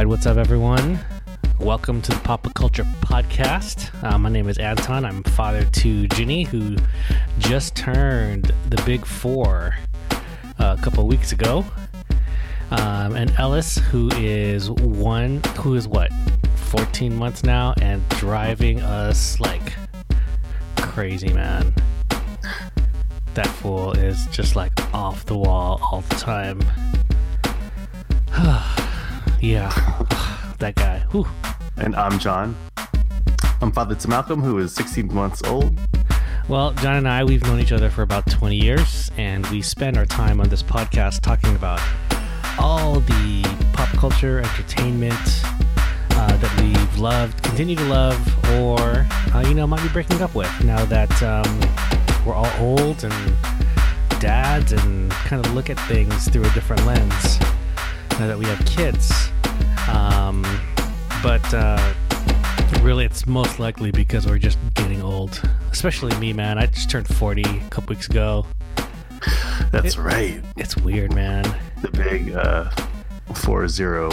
[0.00, 0.98] what's up, everyone?
[1.60, 3.92] Welcome to the Papa Culture Podcast.
[4.02, 5.04] Uh, my name is Anton.
[5.04, 6.76] I'm father to Ginny, who
[7.38, 9.76] just turned the big four
[10.58, 11.64] uh, a couple weeks ago,
[12.72, 16.10] um, and Ellis, who is one, who is what,
[16.56, 19.74] 14 months now, and driving us like
[20.78, 21.72] crazy, man.
[23.34, 26.60] That fool is just like off the wall all the time.
[29.42, 29.70] yeah,
[30.58, 31.00] that guy.
[31.10, 31.26] Whew.
[31.76, 32.56] And I'm John.
[33.60, 35.78] I'm father to Malcolm, who is 16 months old.
[36.48, 39.96] Well, John and I, we've known each other for about 20 years, and we spend
[39.96, 41.80] our time on this podcast talking about
[42.58, 45.12] all the pop culture, entertainment
[46.10, 48.18] uh, that we've loved, continue to love,
[48.60, 51.60] or, uh, you know, might be breaking up with now that um,
[52.24, 53.36] we're all old and
[54.20, 57.38] dads and kind of look at things through a different lens
[58.18, 59.10] now that we have kids.
[59.88, 60.42] Um,
[61.22, 61.94] but uh,
[62.80, 65.40] really, it's most likely because we're just getting old.
[65.70, 66.58] Especially me, man.
[66.58, 68.46] I just turned 40 a couple weeks ago.
[69.70, 70.42] That's It- right.
[70.56, 71.44] It's weird, man.
[71.80, 72.70] The big uh,
[73.34, 74.10] 4 0.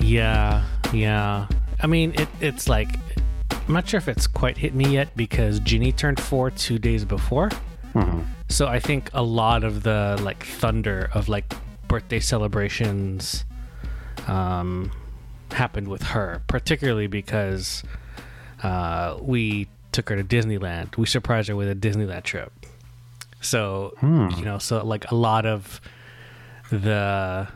[0.00, 1.46] Yeah, yeah.
[1.80, 2.88] I mean, it, it's like,
[3.50, 7.04] I'm not sure if it's quite hit me yet because Ginny turned four two days
[7.04, 7.50] before.
[8.48, 11.52] So I think a lot of the like thunder of like
[11.92, 13.44] birthday celebrations
[14.26, 14.90] um,
[15.50, 17.82] happened with her, particularly because
[18.62, 20.96] uh, we took her to Disneyland.
[20.96, 22.50] We surprised her with a Disneyland trip.
[23.42, 25.80] So you know, so like a lot of
[26.70, 27.46] the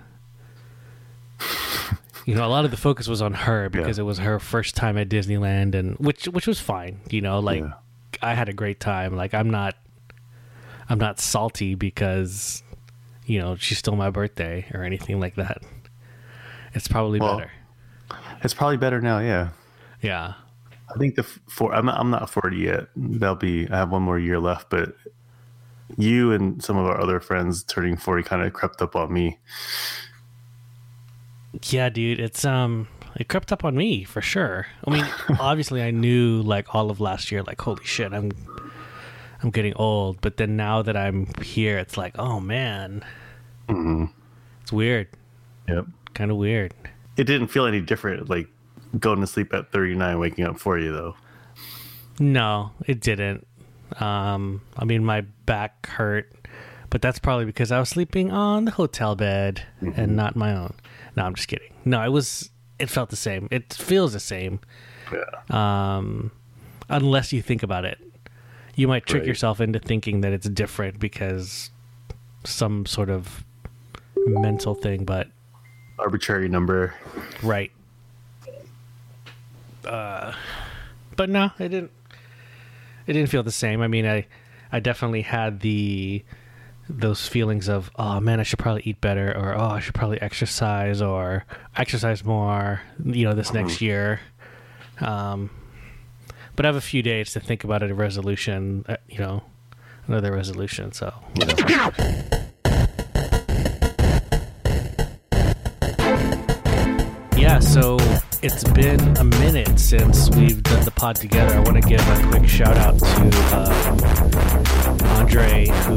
[2.26, 4.02] you know a lot of the focus was on her because Yeah.
[4.02, 7.60] it was her first time at Disneyland and which which was fine you know like
[7.62, 7.72] Yeah.
[8.20, 9.76] I had a great time like I'm not
[10.88, 12.62] I'm not salty because
[13.26, 15.59] you know she stole my birthday or anything like that
[16.75, 17.50] it's probably Well- better
[18.42, 19.48] It's probably better now, yeah.
[20.03, 20.34] yeah
[20.94, 21.75] I think the four.
[21.75, 22.87] I'm not, I'm not 40 yet.
[22.94, 23.66] That'll be.
[23.69, 24.94] I have one more year left, but
[25.97, 29.38] you and some of our other friends turning 40 kind of crept up on me.
[31.70, 35.06] yeah dude it's um it crept up on me for sure I mean
[35.41, 38.31] obviously I knew like all of last year like holy shit I'm
[39.42, 43.04] I'm getting old but then now that I'm here it's like oh man
[43.69, 45.08] it's weird
[45.69, 45.86] Yep.
[46.14, 46.72] kind of weird
[47.16, 48.48] It didn't feel any different, like
[48.98, 51.16] going to sleep at 39, waking up for you, though.
[52.19, 53.46] No, it didn't.
[54.00, 56.32] Um, I mean, my back hurt,
[56.91, 59.62] but that's probably because I was sleeping on the hotel bed
[59.96, 60.75] and not my own.
[61.16, 61.72] No, I'm just kidding.
[61.84, 62.50] No, it was.
[62.78, 63.48] It felt the same.
[63.50, 64.60] It feels the same,
[65.12, 65.96] Yeah.
[65.96, 66.30] um,
[66.88, 67.98] unless you think about it.
[68.76, 69.28] You might trick Right.
[69.28, 71.70] yourself into thinking that it's different because
[72.44, 73.44] some sort of
[74.26, 75.28] mental thing, but
[75.98, 76.94] Arbitrary number.
[77.42, 77.72] right.
[79.84, 80.32] Uh,
[81.16, 81.91] but no, it didn't.
[83.06, 83.81] It didn't feel the same.
[83.82, 84.26] I mean, I,
[84.72, 86.25] I definitely had the,
[86.88, 90.20] those feelings of, oh man, I should probably eat better, or oh, I should probably
[90.20, 91.44] exercise, or
[91.76, 92.81] exercise more.
[93.04, 94.20] You know, this next year.
[95.00, 95.50] Um,
[96.56, 98.84] but I have a few days to think about it, a resolution.
[98.89, 99.44] Uh, you know,
[100.09, 100.93] another resolution.
[100.93, 101.12] So.
[107.37, 107.99] Yeah, so
[108.43, 111.55] it's been a minute since we've done the pod together.
[111.55, 113.73] I want to give a quick shout out to uh,
[115.19, 115.97] Andre, who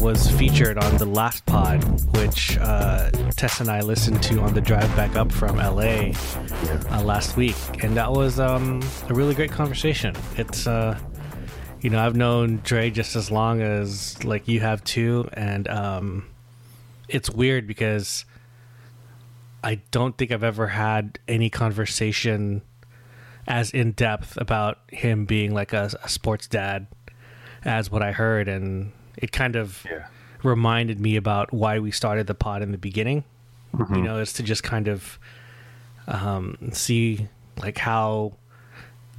[0.00, 1.82] was featured on the last pod,
[2.16, 6.12] which uh, Tess and I listened to on the drive back up from LA
[6.90, 10.14] uh, last week, and that was um, a really great conversation.
[10.36, 10.98] It's uh,
[11.80, 16.26] you know I've known Dre just as long as like you have too, and um,
[17.08, 18.24] it's weird because.
[19.64, 22.62] I don't think I've ever had any conversation
[23.46, 26.88] as in depth about him being like a, a sports dad
[27.64, 28.92] as what I heard, and
[29.22, 30.06] it kind of Yeah.
[30.42, 33.24] reminded me about why we started the pod in the beginning.
[33.94, 35.18] You know, is to just kind of
[36.06, 37.28] um, see
[37.62, 38.34] like how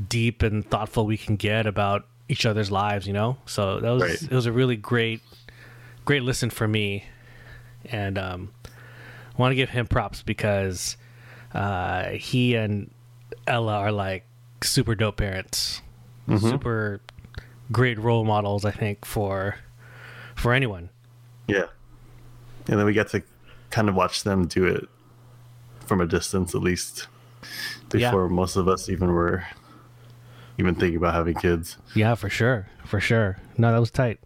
[0.10, 3.08] deep and thoughtful we can get about each other's lives.
[3.08, 4.22] You know, so that was Right.
[4.22, 5.22] it was a really great,
[6.06, 7.06] great listen for me,
[7.86, 10.98] and um, I want to give him props because
[11.56, 12.92] uh, he and
[13.48, 14.24] Ella are like
[14.62, 15.82] super dope parents,
[16.40, 17.02] super
[17.72, 18.66] great role models.
[18.66, 19.56] I think for
[20.36, 20.90] for anyone.
[21.48, 21.66] Yeah.
[22.68, 23.22] And then we got to
[23.70, 24.86] kind of watch them do it
[25.86, 27.08] from a distance, at least
[27.94, 28.10] Yeah.
[28.10, 29.44] before most of us even were
[30.58, 31.78] even thinking about having kids.
[31.96, 33.38] Yeah, for sure, for sure.
[33.58, 34.20] No, that was tight.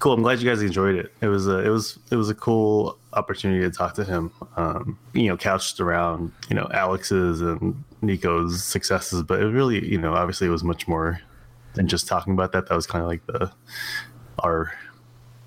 [0.00, 0.14] Cool.
[0.14, 1.12] I'm glad you guys enjoyed it.
[1.20, 4.32] It was a, it was it was a cool opportunity to talk to him.
[4.56, 9.98] Um, you know, couched around you know Alex's and Nico's successes, but it really you
[9.98, 11.20] know obviously it was much more
[11.74, 12.66] than just talking about that.
[12.68, 13.52] That was kind of like the
[14.40, 14.72] our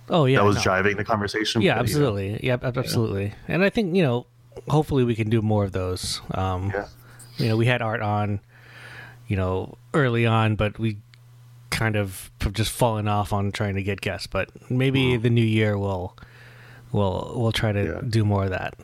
[0.09, 0.61] Oh yeah, that was no.
[0.63, 1.61] driving the conversation.
[1.61, 2.39] Yeah, but, you know, absolutely.
[2.45, 3.33] Yeah, absolutely.
[3.47, 4.27] And I think you know,
[4.67, 6.21] hopefully we can do more of those.
[6.31, 6.85] Um, Yeah.
[7.37, 8.39] You know, we had art on,
[9.27, 10.97] you know, early on, but we
[11.69, 14.27] kind of have just fallen off on trying to get guests.
[14.27, 16.15] But maybe the new year we'll
[16.91, 18.01] we'll we'll try to Yeah.
[18.07, 18.75] do more of that.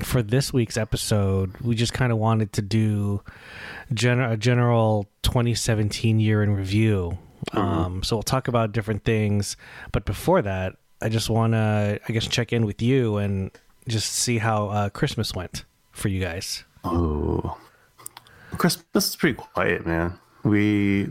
[0.00, 3.20] For this week's episode, we just kind of wanted to do
[3.92, 7.18] gen- a general 2017 year in review.
[7.52, 9.56] Um, so we'll talk about different things,
[9.92, 13.50] but before that, I just want to, I guess, check in with you and
[13.86, 16.64] just see how uh, Christmas went for you guys.
[16.84, 17.58] Oh,
[18.56, 20.18] Christmas is pretty quiet, man.
[20.44, 21.10] We,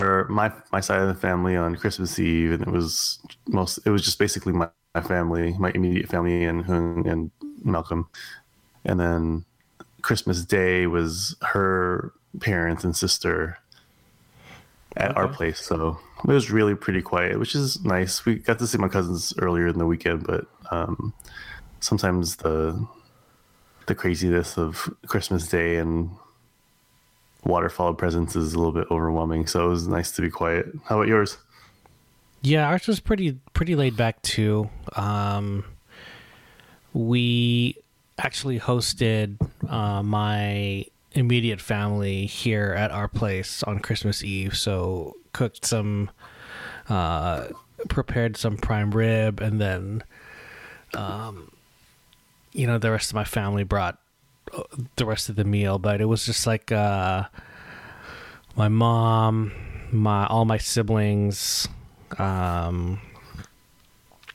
[0.00, 3.78] or my my side of the family on Christmas Eve, and it was most.
[3.84, 7.30] It was just basically my, my family, my immediate family, and Hung and
[7.64, 8.08] Malcolm,
[8.84, 9.44] and then
[10.02, 13.58] Christmas Day was her parents and sister
[14.96, 15.60] at our place.
[15.60, 18.24] So it was really pretty quiet, which is nice.
[18.24, 21.12] We got to see my cousins earlier in the weekend, but um,
[21.80, 22.86] sometimes the
[23.86, 26.10] the craziness of Christmas Day and
[27.44, 29.46] waterfall of presents is a little bit overwhelming.
[29.46, 30.66] So it was nice to be quiet.
[30.84, 31.38] How about yours?
[32.42, 34.70] Yeah, ours was pretty pretty laid back too.
[34.96, 35.64] Um,
[36.92, 37.76] we
[38.18, 39.36] actually hosted
[39.68, 44.56] uh, my immediate family here at our place on Christmas Eve.
[44.56, 46.10] So cooked some,
[46.88, 47.48] uh,
[47.88, 50.04] prepared some prime rib, and then,
[50.94, 51.50] um,
[52.52, 53.98] you know, the rest of my family brought
[54.52, 54.62] uh,
[54.96, 55.78] the rest of the meal.
[55.78, 57.24] But it was just like uh,
[58.56, 59.52] my mom,
[59.92, 61.68] my all my siblings
[62.18, 63.00] um,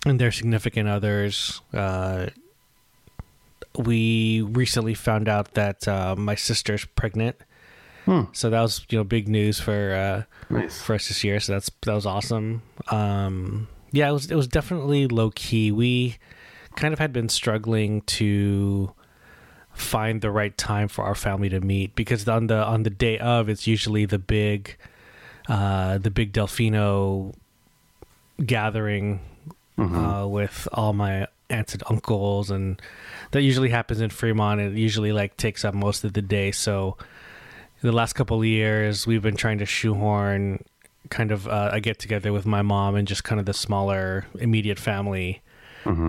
[0.06, 1.62] and their significant others.
[1.74, 2.28] Uh,
[3.77, 7.36] we recently found out that uh, my sister's pregnant,
[8.06, 8.24] Hmm.
[8.33, 10.24] so that was you know big news for uh,
[10.54, 10.80] Nice.
[10.81, 11.39] for us this year.
[11.39, 12.62] So that's that was awesome.
[12.92, 15.72] Um, yeah, it was it was definitely low key.
[15.72, 16.18] We
[16.75, 18.94] kind of had been struggling to
[19.74, 23.18] find the right time for our family to meet because on the on the day
[23.19, 24.78] of it's usually the big
[25.50, 27.33] uh the big delfino
[28.45, 29.19] gathering
[29.78, 32.81] uh with all my aunts and uncles and
[33.31, 36.51] that usually happens in Fremont it usually like takes up most of the day.
[36.51, 36.97] So
[37.81, 40.63] the last couple of years we've been trying to shoehorn
[41.09, 44.25] kind of uh, a get together with my mom and just kind of the smaller
[44.39, 45.42] immediate family.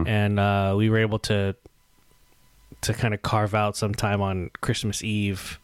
[0.07, 1.55] And uh, we were able to
[2.83, 5.59] to kind of carve out some time on Christmas Eve,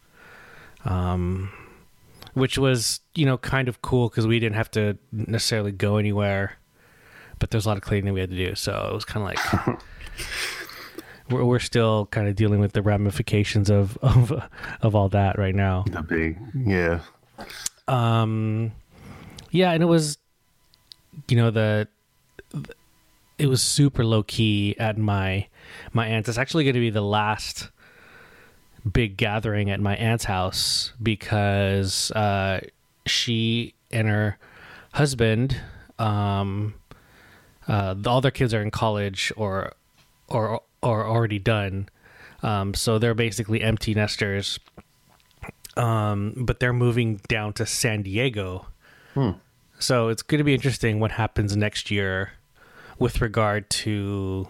[0.85, 1.51] um,
[2.33, 6.57] which was you know kind of cool because we didn't have to necessarily go anywhere,
[7.39, 9.67] but there's a lot of cleaning we had to do, so it was kind of
[9.67, 9.79] like.
[11.29, 14.43] We're, we're still kind of dealing with the ramifications of, of
[14.81, 15.85] of all that right now.
[15.89, 16.99] The big, yeah.
[17.87, 18.73] Um,
[19.49, 20.17] yeah, and it was,
[21.29, 21.87] you know, the,
[23.37, 25.47] it was super low key at my
[25.93, 26.27] my aunt's.
[26.27, 27.69] It's actually going to be the last
[28.91, 32.59] big gathering at my aunt's house because uh,
[33.05, 34.37] she and her
[34.93, 35.57] husband,
[35.99, 36.73] um,
[37.67, 39.73] uh, all their kids are in college or
[40.27, 41.89] or or already done.
[42.41, 44.59] Um, so they're basically empty nesters
[45.77, 48.67] um, but they're moving down to San Diego.
[49.79, 52.33] So it's going to be interesting what happens next year
[52.99, 54.47] with regard to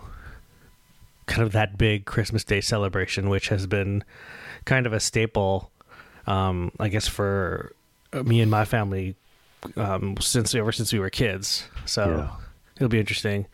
[1.25, 4.03] kind of that big Christmas Day celebration, which has been
[4.65, 5.71] kind of a staple,
[6.27, 7.73] um, I guess, for
[8.13, 9.15] me and my family
[9.75, 11.67] um, since ever since we were kids.
[11.85, 12.42] So Yeah.
[12.75, 13.47] It'll be interesting.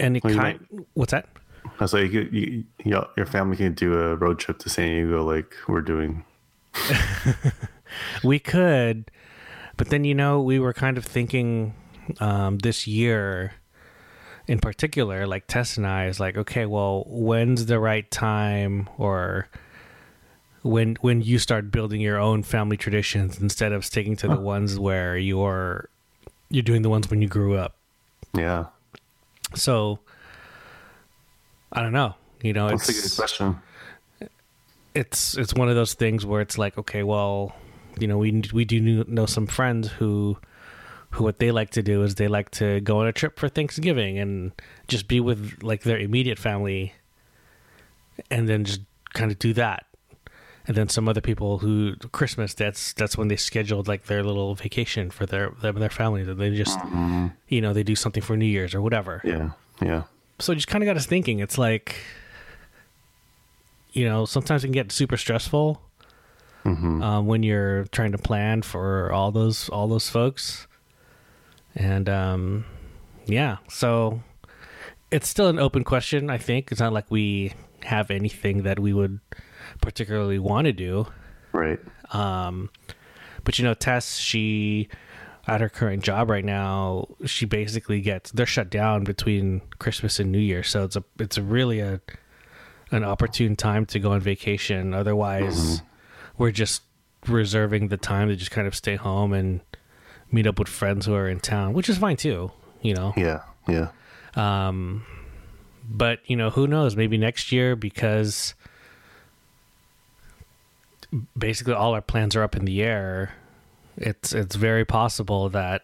[0.00, 1.28] And it Well, kind, what's that?
[1.64, 4.88] I was like, you, you, you, your family can do a road trip to San
[4.88, 6.24] Diego like we're doing.
[8.22, 9.10] We could,
[9.76, 11.74] but then you know we were kind of thinking
[12.20, 13.52] um, this year,
[14.46, 19.48] in particular, like Tess and I is like, okay, well, when's the right time, or
[20.62, 24.78] when when you start building your own family traditions instead of sticking to the ones
[24.78, 25.88] where you're
[26.50, 27.76] you're doing the ones when you grew up.
[28.34, 28.66] Yeah.
[29.54, 29.98] So
[31.72, 32.14] I don't know.
[32.42, 33.58] You know, That's a good it's question.
[34.94, 37.52] it's it's one of those things where it's like okay well
[37.98, 40.38] you know we we do know some friends who
[41.10, 43.48] who what they like to do is they like to go on a trip for
[43.48, 44.52] Thanksgiving and
[44.86, 46.92] just be with like their immediate family
[48.30, 48.82] and then just
[49.14, 49.86] kind of do that
[50.68, 54.54] and then some other people who Christmas that's that's when they scheduled like their little
[54.54, 56.78] vacation for their their, their family that they just
[57.48, 59.22] you know they do something for New Year's or whatever.
[59.24, 59.50] Yeah.
[59.82, 60.02] Yeah.
[60.38, 61.40] So it just kind of got us thinking.
[61.40, 61.96] It's like
[63.92, 65.80] you know sometimes it can get super stressful
[67.02, 70.66] um, when you're trying to plan for all those all those folks,
[71.74, 72.66] and um,
[73.24, 74.20] yeah, so
[75.10, 76.28] it's still an open question.
[76.28, 79.20] I think it's not like we have anything that we would
[79.80, 81.06] particularly want to do.
[81.52, 81.78] Right.
[82.12, 82.70] Um,
[83.44, 84.88] but you know, Tess, she
[85.46, 90.30] at her current job right now, she basically gets they're shut down between Christmas and
[90.30, 92.00] New Year, so it's a it's a really a
[92.90, 94.92] an opportune time to go on vacation.
[94.94, 95.82] Otherwise,
[96.36, 96.82] we're just
[97.26, 99.60] reserving the time to just kind of stay home and
[100.30, 102.50] meet up with friends who are in town, which is fine too.
[102.82, 103.40] You know, Yeah.
[103.66, 103.88] Yeah.
[104.36, 105.04] um,
[105.88, 106.94] but you know, who knows?
[106.96, 108.54] Maybe next year because
[111.36, 113.34] basically all our plans are up in the air.
[113.96, 115.82] It's it's very possible that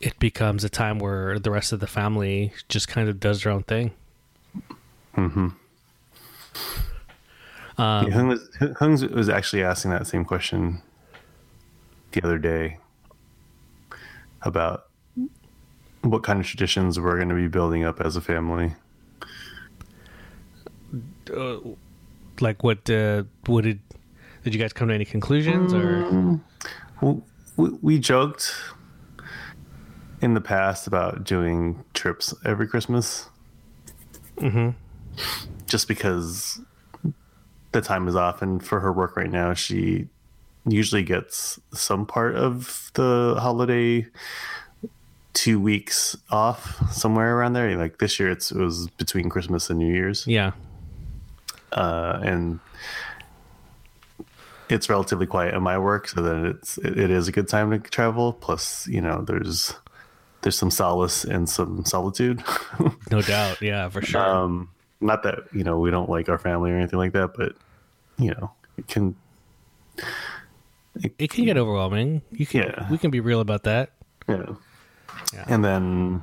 [0.00, 3.52] it becomes a time where the rest of the family just kind of does their
[3.52, 3.92] own thing.
[5.16, 5.48] Mm-hmm.
[7.76, 10.82] Um, Hung was Hung was actually asking that same question
[12.12, 12.78] the other day
[14.42, 14.88] about
[16.02, 18.74] what kind of traditions we're going to be building up as a family.
[21.34, 21.56] uh,
[22.40, 23.80] like what uh, what did
[24.42, 26.40] did you guys come to any conclusions or
[27.00, 27.22] Well,
[27.56, 28.54] we, we joked
[30.20, 33.28] in the past about doing trips every Christmas,
[34.36, 34.70] mm-hmm.
[35.66, 36.60] just because
[37.72, 40.08] the time is off, and for her work right now, she
[40.66, 44.06] usually gets some part of the holiday
[45.34, 47.76] two weeks off somewhere around there.
[47.76, 50.26] Like this year, it's, it was between Christmas and New Year's.
[50.26, 50.52] yeah
[51.74, 52.60] uh, and
[54.70, 57.70] it's relatively quiet in my work, so that it's it, it is a good time
[57.70, 58.32] to travel.
[58.32, 59.74] Plus, you know, there's
[60.42, 62.42] there's some solace and some solitude.
[63.10, 64.68] no doubt yeah for sure um,
[65.00, 67.54] not that you know we don't like our family or anything like that, but
[68.18, 69.14] you know, it can.
[71.18, 72.88] it can get overwhelming you can Yeah.
[72.90, 73.90] we can be real about that
[74.28, 74.54] Yeah.
[75.32, 75.44] Yeah.
[75.48, 76.22] And then,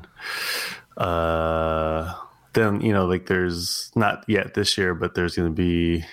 [0.97, 2.13] uh,
[2.53, 6.03] then you know, like there's not yet this year, but there's going to be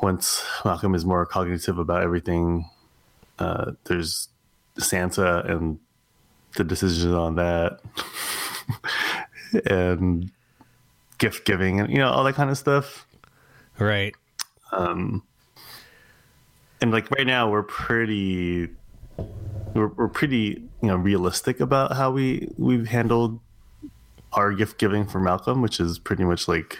[0.00, 2.68] once Malcolm is more cognitive about everything.
[3.38, 4.28] Uh, there's
[4.78, 5.78] Santa and
[6.56, 7.80] the decisions on that,
[9.66, 10.30] and
[11.18, 13.06] gift giving, and you know all that kind of stuff.
[13.78, 14.14] right
[14.72, 15.22] um
[16.80, 18.68] and like right now we're pretty
[19.74, 23.40] we're, we're pretty you know realistic about how we we've handled
[24.36, 26.78] our gift giving for malcolm which is pretty much like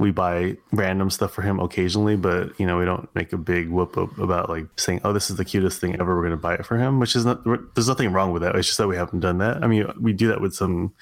[0.00, 3.68] we buy random stuff for him occasionally but you know we don't make a big
[3.68, 6.16] whoop up about like saying oh this is the cutest thing ever.
[6.16, 7.44] We're going to buy it for him which is not
[7.74, 8.56] there's nothing wrong with that.
[8.56, 9.62] It's just that we haven't done that.
[9.62, 10.94] I mean we do that with some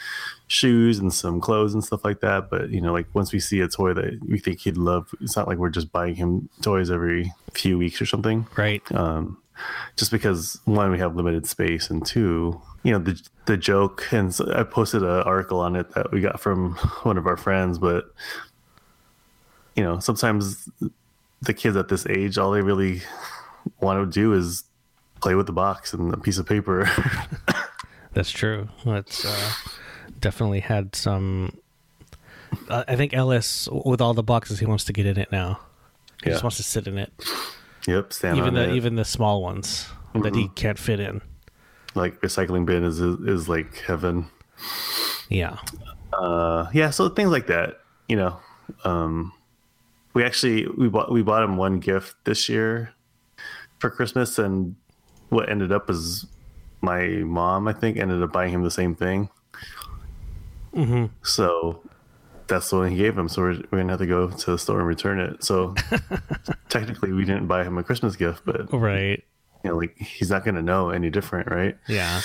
[0.48, 3.60] shoes and some clothes and stuff like that but you know like once we see
[3.60, 6.90] a toy that we think he'd love it's not like we're just buying him toys
[6.90, 8.48] every few weeks or something.
[8.56, 8.82] Right.
[8.92, 9.40] Um,
[9.96, 14.34] just because one we have limited space and two you know the the joke and
[14.34, 17.78] so I posted an article on it that we got from one of our friends
[17.78, 18.12] but
[19.76, 20.68] you know sometimes
[21.42, 23.02] the kids at this age all they really
[23.80, 24.64] want to do is
[25.20, 26.90] play with the box and a piece of paper
[28.18, 28.68] That's true.
[28.84, 29.52] That's uh,
[30.18, 31.56] definitely had some.
[32.68, 35.60] I think Ellis, with all the boxes, he wants to get in it now.
[36.24, 37.12] He just wants to sit in it,
[37.88, 38.66] yep stand even on the it.
[38.68, 38.76] Mm-hmm.
[38.76, 41.20] even the small ones that he can't fit in.
[41.94, 44.26] like recycling bin is is like heaven
[45.28, 45.56] Yeah,
[46.12, 48.36] uh yeah so things like that you know
[48.84, 49.32] um
[50.14, 52.92] we actually we bought we bought him one gift this year
[53.78, 54.74] for christmas and
[55.30, 56.26] what ended up is
[56.80, 59.28] my mom i think ended up buying him the same thing
[60.74, 61.06] Mm-hmm.
[61.22, 61.82] so
[62.48, 64.58] that's the one he gave him so we're, we're gonna have to go to the
[64.58, 65.74] store and return it so
[66.68, 69.22] technically we didn't buy him a christmas gift but right.
[69.62, 72.20] you know like he's not gonna know any different right Yeah,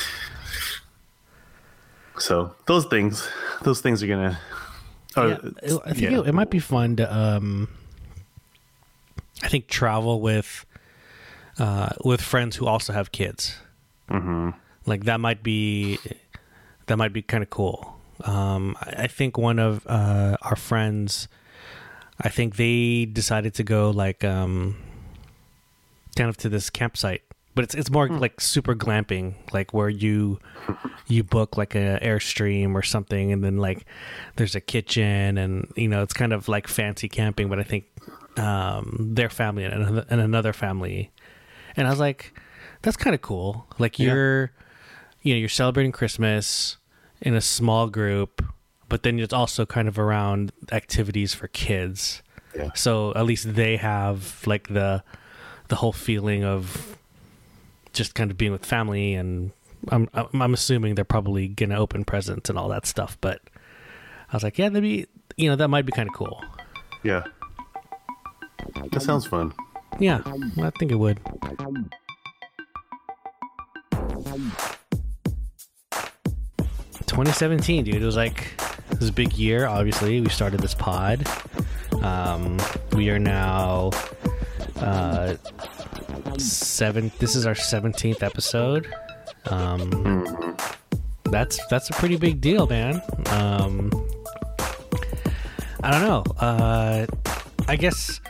[2.17, 3.27] so those things
[3.63, 4.39] those things are gonna
[5.15, 5.79] oh, yeah.
[5.85, 7.15] I think it, it might be fun to.
[7.15, 7.69] Um,
[9.41, 10.65] I think travel with,
[11.59, 13.57] uh, with friends who also have kids.
[14.09, 14.51] hmm
[14.85, 15.97] like that might be
[16.87, 17.92] that might be kind of cool
[18.23, 21.27] um I, think one of uh our friends
[22.19, 24.77] i think they decided to go like um
[26.15, 27.21] kind of to this campsite
[27.55, 30.39] but it's it's more like super glamping like where you
[31.07, 33.85] you book like a airstream or something and then like
[34.37, 37.85] there's a kitchen and you know it's kind of like fancy camping but i think
[38.37, 41.11] um, their family and another, and another family,
[41.75, 42.33] and I was like,
[42.81, 43.67] that's kind of cool.
[43.79, 44.51] Like you're,
[45.21, 46.77] you know, you're celebrating Christmas
[47.23, 48.45] in a small group,
[48.89, 52.21] but then it's also kind of around activities for kids.
[52.55, 52.71] Yeah.
[52.75, 55.03] So at least they have like the
[55.69, 56.99] the whole feeling of
[57.93, 59.51] just kind of being with family, and
[59.87, 63.17] I'm I'm I'm assuming they're probably gonna open presents and all that stuff.
[63.21, 63.41] But
[64.29, 66.43] I was like, yeah, that'd be you know that might be kind of cool.
[67.03, 67.23] Yeah.
[68.91, 69.53] That sounds fun.
[69.99, 70.21] Yeah,
[70.61, 71.19] I think it would.
[77.13, 78.01] Twenty seventeen, dude.
[78.01, 78.59] It was like
[78.99, 79.67] a big year.
[79.67, 81.27] Obviously, we started this pod.
[82.01, 82.59] Um,
[82.93, 83.91] we are now
[84.77, 85.35] uh,
[86.37, 87.11] seven.
[87.19, 88.91] This is our seventeenth episode.
[89.45, 90.57] Um,
[91.25, 93.01] that's that's a pretty big deal, man.
[93.27, 93.91] Um,
[95.83, 96.23] I don't know.
[96.39, 97.05] Uh,
[97.67, 98.21] I guess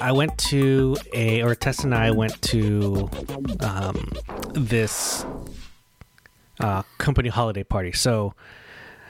[0.00, 3.10] I went to a, or Tess and I went to
[3.60, 4.10] um,
[4.54, 5.24] this
[6.60, 7.92] uh, company holiday party.
[7.92, 8.34] So,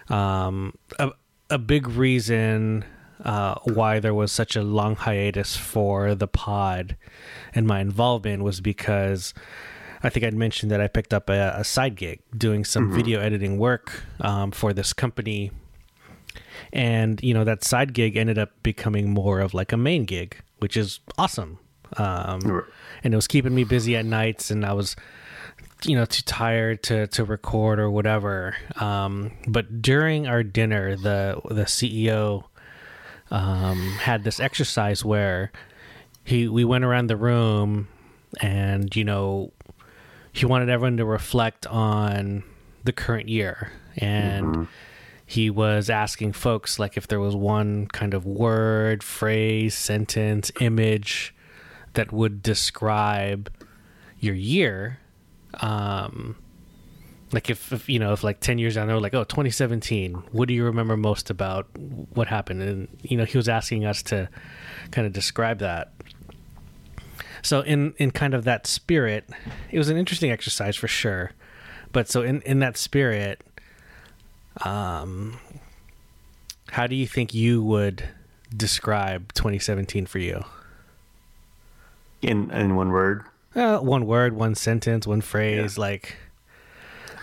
[0.08, 1.10] um, a,
[1.50, 2.84] a big reason
[3.24, 6.96] uh, why there was such a long hiatus for the pod
[7.54, 9.32] and my involvement was because
[10.02, 13.20] I think I'd mentioned that I picked up a, a side gig doing some video
[13.20, 15.50] editing work um, for this company.
[16.72, 20.36] And you know that side gig ended up becoming more of like a main gig
[20.58, 21.58] which is awesome.
[21.96, 22.40] Um,
[23.04, 24.96] and it was keeping me busy at nights and i was
[25.85, 28.56] you know too tired to to record or whatever.
[28.76, 32.45] Um, but during our dinner the the ceo
[33.30, 35.52] um, had this exercise where
[36.25, 37.88] he we went around the room
[38.40, 39.52] and you know
[40.37, 42.45] he wanted everyone to reflect on
[42.85, 43.73] the current year.
[43.97, 44.69] And
[45.25, 51.34] he was asking folks like if there was one kind of word, phrase, sentence, image
[51.95, 53.50] that would describe
[54.19, 55.00] your year.
[55.60, 56.36] Um,
[57.32, 60.47] like if, if you know if like 10 years down there like oh 2017 what
[60.49, 62.62] do you remember most about what happened?
[62.62, 64.28] And you know he was asking us to
[64.90, 65.92] kind of describe that.
[67.42, 69.28] So in in kind of that spirit
[69.71, 71.32] it was an interesting exercise for sure.
[71.92, 73.42] But so in in that spirit
[74.64, 75.38] um
[76.71, 78.08] how do you think you would
[78.56, 80.45] describe 2017 for you?
[82.23, 83.25] In in one word.
[83.56, 86.14] Uh, one word one sentence one phrase like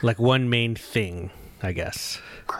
[0.01, 1.29] like one main thing
[1.61, 2.19] i guess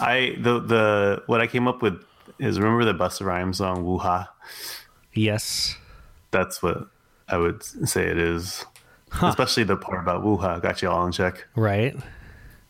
[0.00, 2.00] I the the what I came up with
[2.38, 4.28] is remember the Busta Rhymes song Woo Hah?
[5.12, 5.76] yes
[6.30, 6.88] That's what
[7.28, 8.64] I would say it is.
[9.22, 11.46] Especially the part about Woo Hah got you all in check.
[11.56, 11.96] right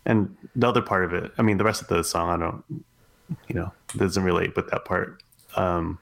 [0.06, 2.64] And the other part of it, I mean the rest of the song I don't
[3.46, 5.22] you know, doesn't relate but that part.
[5.54, 5.98] Um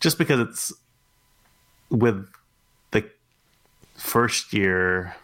[0.00, 0.72] just because it's
[1.88, 2.28] with
[3.96, 5.14] first year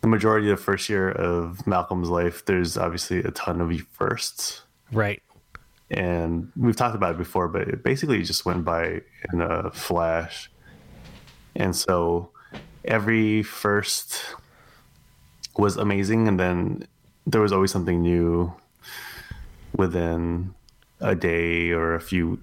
[0.00, 4.62] the majority of the first year of Malcolm's life, there's obviously a ton of firsts.
[4.92, 5.22] right
[5.90, 9.00] and we've talked about it before, but it basically just went by
[9.32, 10.50] in a flash.
[11.54, 12.30] And so
[12.84, 14.34] every first
[15.56, 16.86] was amazing, and then
[17.26, 18.52] there was always something new
[19.76, 20.54] within
[21.00, 22.40] a day or a few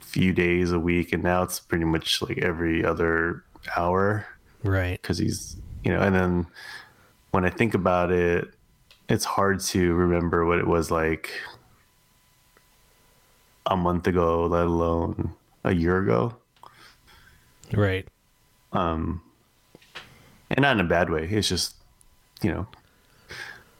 [0.00, 3.44] few days a week, and now it's pretty much like every other
[3.76, 4.26] hour
[4.62, 5.00] right.
[5.00, 6.46] because he's you know and then
[7.30, 8.48] when i think about it
[9.08, 11.30] it's hard to remember what it was like
[13.66, 16.34] a month ago let alone a year ago.
[17.72, 18.06] Right.
[18.72, 19.22] Um,
[20.50, 21.28] and not in a bad way.
[21.30, 21.74] It's just
[22.42, 22.66] you know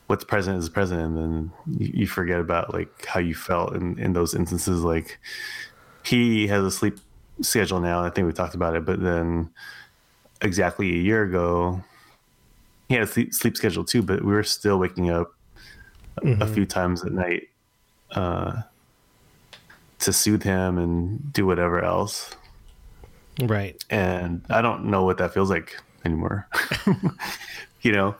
[0.08, 3.98] what's present is present and then you, you forget about like how you felt in,
[3.98, 4.82] in those instances.
[4.82, 5.18] Like
[6.04, 6.98] he has a sleep
[7.40, 8.04] schedule now.
[8.04, 9.50] I think we talked about it but then
[10.42, 11.82] exactly a year ago
[12.88, 15.34] he had a sleep, sleep schedule too but we were still waking up
[16.22, 17.48] a few times at night
[18.12, 18.62] uh,
[20.00, 22.34] to soothe him and do whatever else
[23.42, 26.48] right and I don't know what that feels like anymore.
[27.82, 28.16] you know,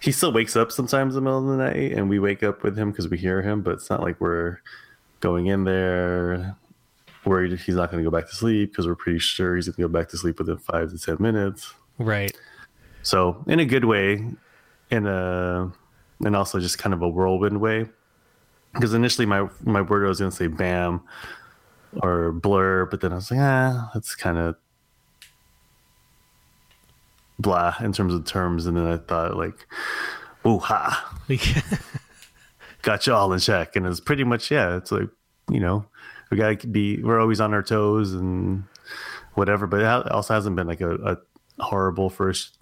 [0.00, 2.62] he still wakes up sometimes in the middle of the night, and we wake up
[2.62, 3.62] with him because we hear him.
[3.62, 4.58] But it's not like we're
[5.20, 6.56] going in there
[7.28, 9.76] worried he's not going to go back to sleep because we're pretty sure he's going
[9.76, 11.74] to go back to sleep within five to ten minutes.
[11.98, 12.36] right
[13.02, 14.24] So in a good way,
[14.90, 15.72] in a
[16.24, 17.88] and also just kind of a whirlwind way.
[18.74, 21.02] Because initially my my word I was going to say bam
[22.02, 24.56] or blur, but then I was like, ah, that's kind of
[27.38, 28.66] blah in terms of terms.
[28.66, 29.66] And then I thought like,
[30.46, 31.18] ooh, ha,
[32.82, 33.76] got you all in check.
[33.76, 35.08] And it's pretty much yeah, it's like
[35.50, 35.86] you know,
[36.30, 38.64] we gotta be we're always on our toes and
[39.34, 39.66] whatever.
[39.66, 42.56] But it also hasn't been like a, a horrible first.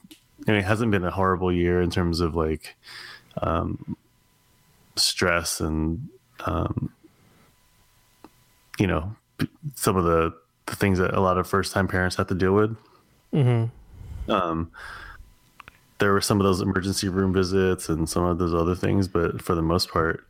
[0.47, 2.77] I mean, it hasn't been a horrible year in terms of like
[3.43, 3.97] um,
[4.97, 6.09] stress and
[6.45, 6.93] um,
[8.79, 9.15] you know
[9.75, 10.35] some of the,
[10.67, 12.77] the things that a lot of first time parents have to deal with.
[13.33, 14.31] Mm-hmm.
[14.31, 14.71] Um,
[15.99, 19.41] there were some of those emergency room visits and some of those other things, but
[19.43, 20.27] for the most part,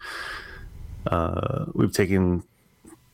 [1.07, 2.43] uh, we've taken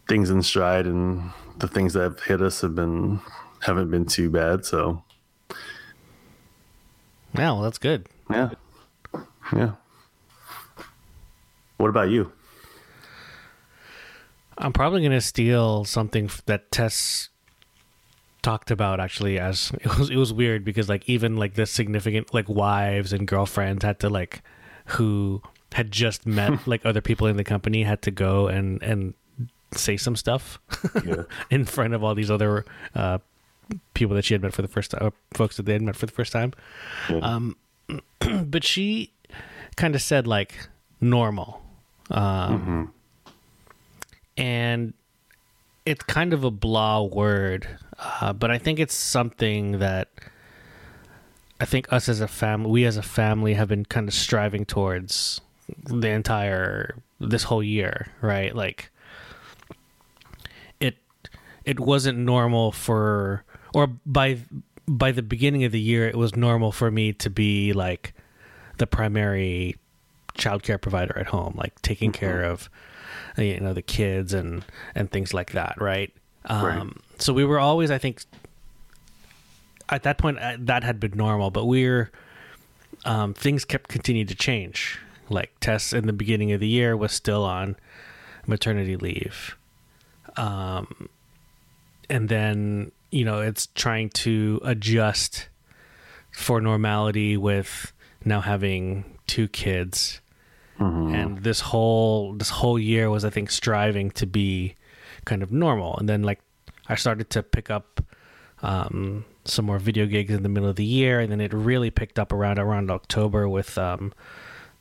[0.08, 3.20] things in stride, and the things that have hit us have been
[3.60, 4.64] haven't been too bad.
[4.64, 5.02] So,
[7.34, 8.08] yeah, well, that's good.
[8.30, 8.50] Yeah,
[9.54, 9.72] yeah.
[11.76, 12.32] What about you?
[14.58, 17.30] I'm probably going to steal something that Tess
[18.42, 22.34] talked about actually as it was it was weird because like even like the significant
[22.34, 24.42] like wives and girlfriends had to like
[24.86, 25.40] who
[25.72, 29.14] had just met like other people in the company had to go and and
[29.76, 30.58] say some stuff
[31.04, 31.22] yeah.
[31.50, 33.18] in front of all these other uh,
[33.94, 36.06] people that she had met for the first time, folks that they had met for
[36.06, 36.52] the first time.
[37.08, 37.18] Yeah.
[37.18, 37.56] Um,
[38.44, 39.12] but she
[39.76, 40.68] kind of said like
[41.00, 41.62] normal,
[42.10, 42.90] um,
[43.26, 43.32] mm-hmm.
[44.36, 44.94] and
[45.84, 47.66] it's kind of a blah word,
[47.98, 50.08] uh, but I think it's something that
[51.60, 54.64] I think us as a family, we as a family, have been kind of striving
[54.64, 55.40] towards
[55.84, 58.54] the entire this whole year, right?
[58.54, 58.90] Like
[61.64, 63.44] it wasn't normal for
[63.74, 64.38] or by
[64.88, 68.14] by the beginning of the year it was normal for me to be like
[68.78, 69.76] the primary
[70.38, 72.20] childcare provider at home, like taking mm-hmm.
[72.20, 72.68] care of
[73.36, 76.12] you know the kids and and things like that, right?
[76.46, 77.22] Um, right.
[77.22, 78.24] So we were always, I think,
[79.88, 82.10] at that point uh, that had been normal, but we're
[83.04, 84.98] um, things kept continuing to change.
[85.28, 87.76] Like Tess in the beginning of the year was still on
[88.46, 89.56] maternity leave,
[90.36, 91.08] um,
[92.08, 95.48] and then you know it's trying to adjust
[96.32, 97.92] for normality with
[98.24, 100.22] now having two kids
[100.82, 101.14] Mm-hmm.
[101.14, 104.74] And this whole this whole year was I think striving to be
[105.24, 105.96] kind of normal.
[105.98, 106.40] And then like
[106.88, 108.00] I started to pick up
[108.62, 111.90] um, some more video gigs in the middle of the year, and then it really
[111.90, 114.12] picked up around around October with um,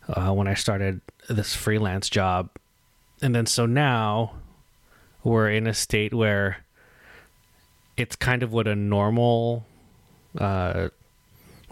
[0.07, 2.49] uh, when I started this freelance job.
[3.21, 4.33] And then so now
[5.23, 6.65] we're in a state where
[8.01, 9.65] it's kind of what a normal
[10.37, 10.89] uh,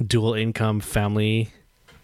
[0.06, 1.50] dual income family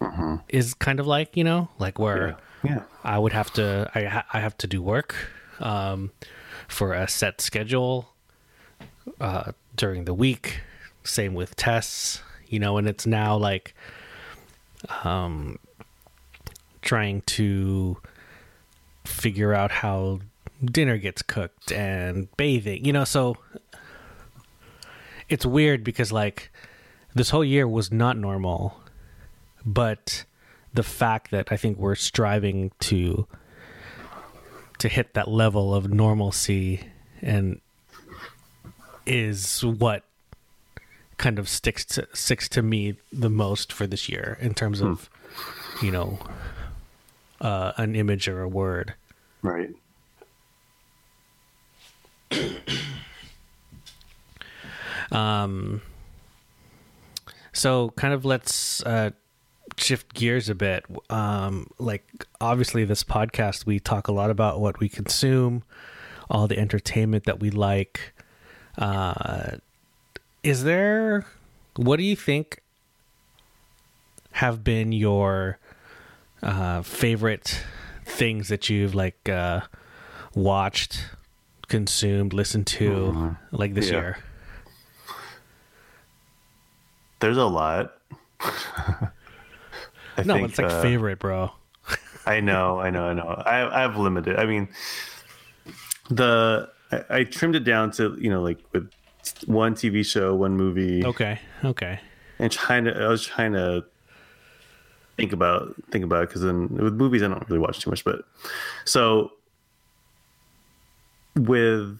[0.00, 0.36] mm-hmm.
[0.48, 2.82] is kind of like you know like where yeah, yeah.
[3.04, 5.14] I would have to I ha- I have to do work
[5.60, 6.10] um,
[6.68, 8.08] for a set schedule
[9.20, 10.60] uh, during the week.
[11.04, 13.74] Same with Tess, you know, and it's now like
[15.04, 15.58] um,
[16.82, 17.98] trying to
[19.04, 20.20] figure out how
[20.64, 23.36] dinner gets cooked and bathing, you know, so
[25.28, 26.50] it's weird because like
[27.14, 28.80] this whole year was not normal
[29.64, 30.24] but
[30.72, 33.26] the fact that I think we're striving to
[34.78, 36.80] to hit that level of normalcy
[37.22, 37.60] and
[39.06, 40.04] is what
[41.16, 45.08] kind of sticks to sticks to me the most for this year in terms of
[45.34, 45.86] hmm.
[45.86, 46.18] you know
[47.40, 48.94] uh, an image or a word
[49.42, 49.70] right
[55.12, 55.80] um
[57.52, 59.10] so kind of let's uh
[59.76, 60.84] shift gears a bit.
[61.10, 65.62] Um, like obviously, this podcast we talk a lot about what we consume,
[66.30, 68.14] all the entertainment that we like.
[68.78, 69.56] Uh,
[70.42, 71.26] is there?
[71.76, 72.62] What do you think
[74.32, 75.58] have been your
[76.42, 77.62] uh, favorite
[78.04, 79.60] things that you've like uh,
[80.34, 81.10] watched,
[81.68, 83.56] consumed, listened to, mm-hmm.
[83.56, 83.96] like this yeah.
[83.96, 84.18] year?
[87.20, 87.94] There's a lot.
[88.40, 91.50] I no, think, it's like uh, favorite, bro.
[92.26, 93.42] I know, I know, I know.
[93.44, 94.36] I I have limited.
[94.36, 94.68] I mean,
[96.10, 98.90] the I, I trimmed it down to you know like with
[99.46, 101.04] one TV show, one movie.
[101.04, 102.00] Okay, okay.
[102.38, 103.84] And trying to, I was trying to
[105.16, 108.04] think about think about it because then with movies I don't really watch too much,
[108.04, 108.24] but
[108.84, 109.32] so
[111.34, 111.98] with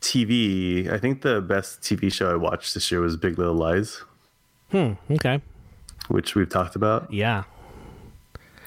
[0.00, 4.02] TV, I think the best TV show I watched this year was Big Little Lies.
[4.70, 4.92] Hmm.
[5.10, 5.40] Okay.
[6.08, 7.12] Which we've talked about.
[7.12, 7.44] Yeah.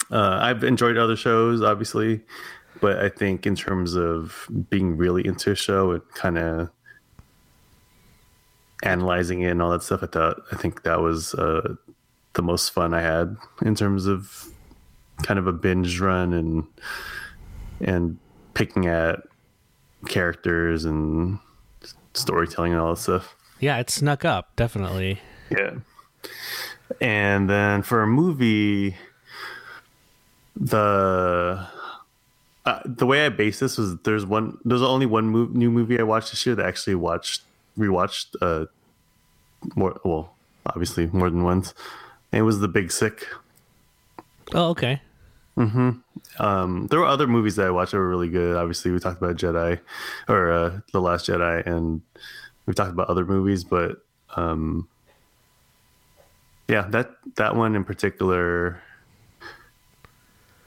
[0.09, 2.21] Uh, I've enjoyed other shows, obviously,
[2.79, 6.69] but I think in terms of being really into a show and kind of
[8.83, 11.75] analyzing it and all that stuff, I thought I think that was uh,
[12.33, 14.47] the most fun I had in terms of
[15.23, 16.63] kind of a binge run and
[17.81, 18.17] and
[18.53, 19.19] picking at
[20.07, 21.39] characters and
[22.13, 23.35] storytelling and all that stuff.
[23.59, 25.19] Yeah, it snuck up definitely.
[25.49, 25.75] Yeah.
[27.01, 28.95] And then for a movie,
[30.55, 31.67] the
[32.65, 36.03] uh, the way I base this was there's one there's only one new movie I
[36.03, 37.43] watched this year that I actually watched
[37.77, 38.65] rewatched uh
[39.75, 40.33] more well
[40.65, 41.73] obviously more than once.
[42.31, 43.25] And it was The Big Sick.
[44.53, 45.01] Oh, okay.
[46.39, 48.55] Um, there were other movies that I watched that were really good.
[48.55, 49.79] Obviously, we talked about Jedi
[50.27, 52.01] or uh, The Last Jedi, and
[52.65, 54.03] we've talked about other movies, but
[54.35, 54.87] um,
[56.67, 58.81] yeah, that that one in particular.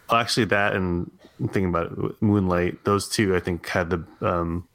[0.09, 4.67] well, Actually, that and thinking about it, Moonlight, those two I think had the um,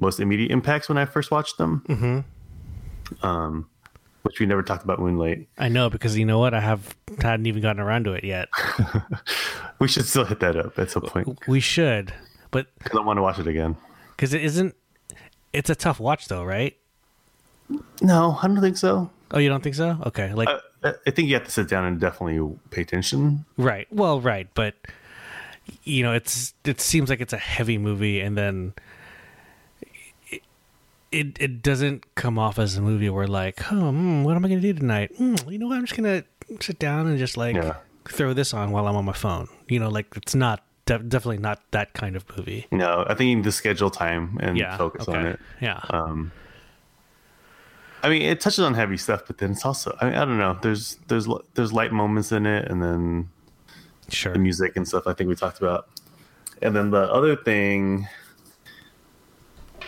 [0.00, 1.84] most immediate impacts when I first watched them.
[1.88, 3.26] Mm-hmm.
[3.26, 3.68] Um,
[4.22, 5.46] which we never talked about Moonlight.
[5.58, 6.54] I know because you know what?
[6.54, 8.48] I have hadn't even gotten around to it yet.
[9.80, 12.14] We should still hit that up at some point We should,
[12.52, 13.76] but because I want to watch it again.
[14.16, 14.74] because it isn't.
[15.52, 16.76] It's a tough watch though, right?
[18.00, 19.10] No, I don't think so.
[19.34, 19.98] Oh, you don't think so?
[20.06, 23.44] Okay, like I I think you have to sit down and definitely pay attention.
[23.58, 23.86] right.
[23.90, 24.74] Well, right, but
[25.82, 28.74] you know, it's it seems like it's a heavy movie, and then
[30.30, 30.42] it
[31.10, 34.48] it, it doesn't come off as a movie where like, oh, hmm, what am I
[34.48, 35.10] gonna do tonight?
[35.16, 35.78] Hmm, you know, what?
[35.78, 36.24] I'm just gonna
[36.60, 37.74] sit down and just like Yeah.
[38.08, 39.48] throw this on while I'm on my phone.
[39.68, 42.66] You know, like it's not de- definitely not that kind of movie.
[42.70, 44.76] No, I think you need to schedule time and Yeah.
[44.76, 45.18] focus okay.
[45.18, 45.40] on it.
[45.60, 45.80] Yeah.
[45.90, 46.30] Um,
[48.04, 50.36] I mean, it touches on heavy stuff, but then it's also I, mean, I don't
[50.36, 50.58] know.
[50.60, 53.30] There's there's there's light moments in it, and then
[54.10, 54.34] sure.
[54.34, 55.06] the music and stuff.
[55.06, 55.88] I think we talked about,
[56.60, 58.06] and then the other thing,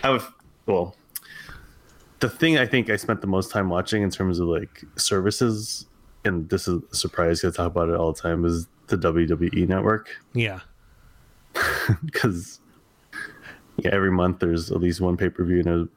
[0.02, 0.22] I would
[0.64, 0.96] well,
[2.20, 5.84] the thing I think I spent the most time watching in terms of like services,
[6.24, 8.96] and this is a surprise because I talk about it all the time, is the
[8.96, 10.08] WWE network.
[10.32, 10.60] Yeah.
[12.02, 12.60] because
[13.76, 15.90] yeah, every month there's at least one pay per view, and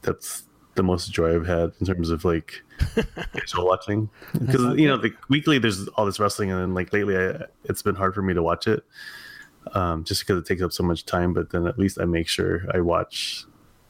[0.00, 0.45] that's
[0.76, 2.62] the most joy I've had in terms of like
[3.34, 4.08] casual watching.
[4.32, 7.82] Because you know, the weekly there's all this wrestling, and then like lately, I, it's
[7.82, 8.84] been hard for me to watch it,
[9.72, 11.32] um, just because it takes up so much time.
[11.32, 13.44] But then at least I make sure I watch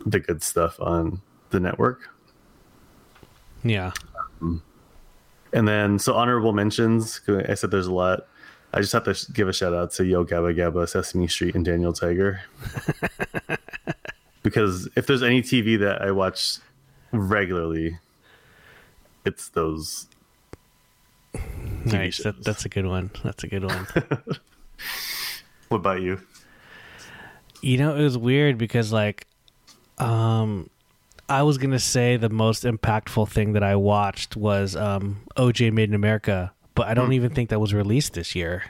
[0.05, 1.21] the good stuff on
[1.51, 2.09] the network.
[3.63, 3.93] Yeah.
[5.53, 7.21] And then, so honorable mentions.
[7.29, 8.27] I said there's a lot.
[8.75, 11.55] I just have to sh- give a shout out to Yo Gabba Gabba, Sesame Street,
[11.55, 12.43] and Daniel Tiger.
[14.43, 16.59] because if there's any TV that I watch
[17.19, 17.99] regularly,
[19.25, 20.07] it's those.
[21.85, 22.19] Nice.
[22.19, 23.11] That, that's a good one.
[23.23, 23.87] That's a good one.
[25.69, 26.21] What about you?
[27.63, 29.27] you know, it was weird because like,
[29.99, 30.71] um,
[31.29, 35.89] I was gonna say the most impactful thing that I watched was um OJ Made
[35.89, 38.65] in America, but I don't even think that was released this year.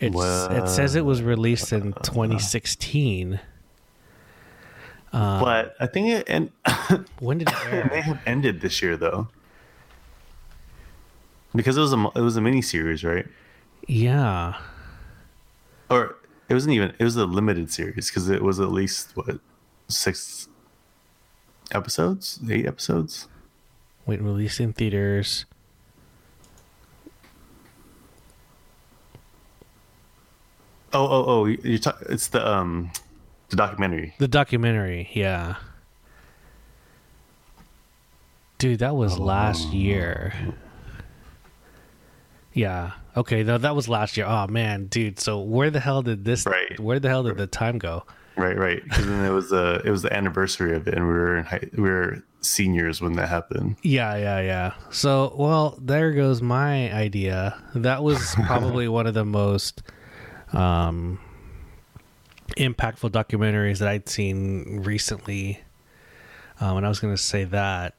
[0.00, 3.38] It's it says it was released in 2016.
[5.12, 6.50] But I think it, and
[7.20, 9.28] When did it may have ended this year though,
[11.54, 13.26] because it was a it was a mini series, right?
[13.88, 14.58] yeah,
[15.90, 16.16] Or
[16.48, 19.38] it wasn't even it was a limited series because it was at least what
[19.88, 20.48] six
[21.72, 23.28] episodes, eight episodes.
[24.06, 25.44] wait, released in theaters.
[30.94, 31.44] Oh, oh, oh!
[31.46, 32.06] You're talking.
[32.10, 32.90] It's the um,
[33.52, 34.14] the documentary.
[34.18, 35.56] The documentary, yeah.
[38.56, 40.32] Dude, that was last year.
[42.54, 42.92] Yeah.
[43.14, 44.24] Okay, no, that was last year.
[44.26, 45.20] Oh man, dude.
[45.20, 46.46] So where the hell did this?
[46.46, 46.80] Right.
[46.80, 48.04] Where the hell did the time go?
[48.36, 48.82] Right, right.
[48.82, 51.44] Because then it was uh it was the anniversary of it, and we were in
[51.44, 53.76] high, we were seniors when that happened.
[53.82, 54.74] Yeah, yeah, yeah.
[54.90, 57.62] So, well, there goes my idea.
[57.74, 59.82] That was probably one of the most
[60.54, 61.20] um,
[62.56, 65.60] impactful documentaries that I'd seen recently.
[66.60, 67.94] Um, and I was going to say that.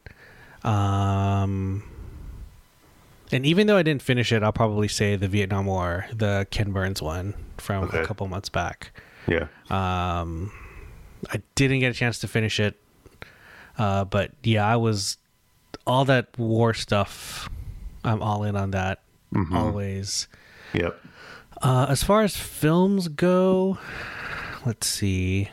[0.63, 1.83] Um,
[3.31, 6.71] and even though I didn't finish it, I'll probably say the Vietnam War, the Ken
[6.71, 7.99] Burns one from Okay.
[8.01, 8.91] a couple months back.
[9.27, 10.51] Yeah, Um,
[11.31, 12.79] I didn't get a chance to finish it,
[13.77, 15.17] uh, but yeah, I was
[15.87, 17.49] all that war stuff.
[18.03, 19.01] I'm all in on that
[19.53, 20.27] always.
[20.73, 20.99] yep.
[21.61, 23.77] Uh, as far as films go,
[24.65, 25.49] let's see.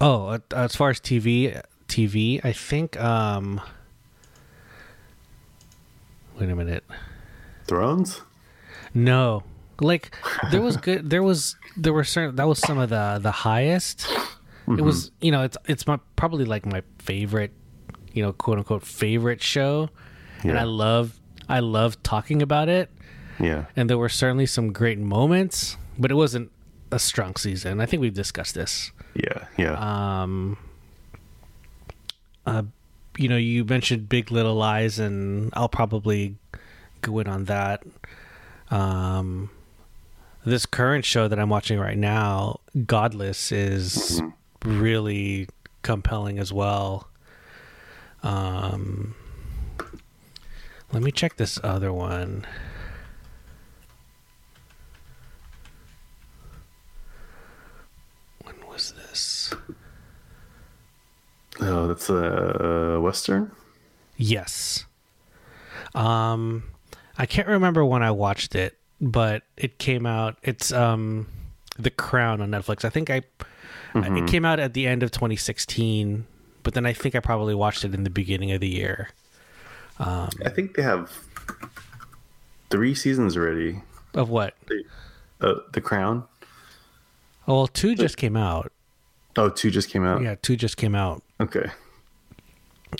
[0.00, 2.98] Oh, as far as TV, TV, I think.
[2.98, 3.60] Um,
[6.38, 6.84] wait a minute.
[7.66, 8.22] Thrones.
[8.94, 9.44] No,
[9.80, 10.16] like
[10.50, 11.10] there was good.
[11.10, 14.06] There was there were certain that was some of the the highest.
[14.68, 17.52] It was you know it's it's my probably like my favorite,
[18.12, 19.90] you know quote unquote favorite show,
[20.42, 22.90] and I love I love talking about it.
[23.40, 25.76] Yeah, And there were certainly some great moments.
[25.98, 26.50] but it wasn't
[26.92, 27.80] a strong season.
[27.80, 28.90] I think we've discussed this.
[29.14, 29.74] Yeah, yeah.
[30.22, 30.56] Um,
[32.46, 32.62] uh,
[33.16, 36.36] you know, you mentioned Big Little Lies, and I'll probably
[37.02, 37.82] go in on that.
[38.70, 39.50] Um,
[40.44, 44.22] this current show that I'm watching right now, Godless, is
[44.64, 45.48] really
[45.82, 47.08] compelling as well.
[48.22, 49.14] Um,
[50.92, 52.46] let me check this other one.
[58.44, 59.52] When was this?
[61.60, 63.50] Oh, that's a western.
[64.16, 64.84] Yes.
[65.94, 66.64] Um
[67.18, 71.26] I can't remember when I watched it, but it came out it's um
[71.78, 72.84] The Crown on Netflix.
[72.84, 73.22] I think I
[73.94, 76.24] it came out at the end of 2016,
[76.62, 79.10] but then I think I probably watched it in the beginning of the year.
[79.98, 81.12] I think they have
[82.70, 83.82] three seasons already.
[84.14, 84.54] Of what?
[84.68, 84.84] They,
[85.40, 86.24] uh, the Crown.
[87.46, 88.72] Oh, well, two just came out.
[89.36, 90.22] Oh, two just came out.
[90.22, 91.22] Yeah, two just came out.
[91.40, 91.70] Okay.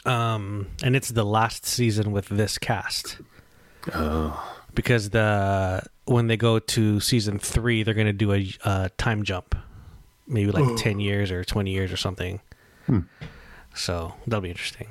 [0.04, 3.18] Um and it's the last season with this cast.
[3.94, 8.90] Oh, because the when they go to season three, they're going to do a, a
[8.98, 9.54] time jump,
[10.26, 12.40] maybe like ten years or twenty years or something.
[12.86, 13.00] Hmm.
[13.74, 14.88] So that'll be interesting.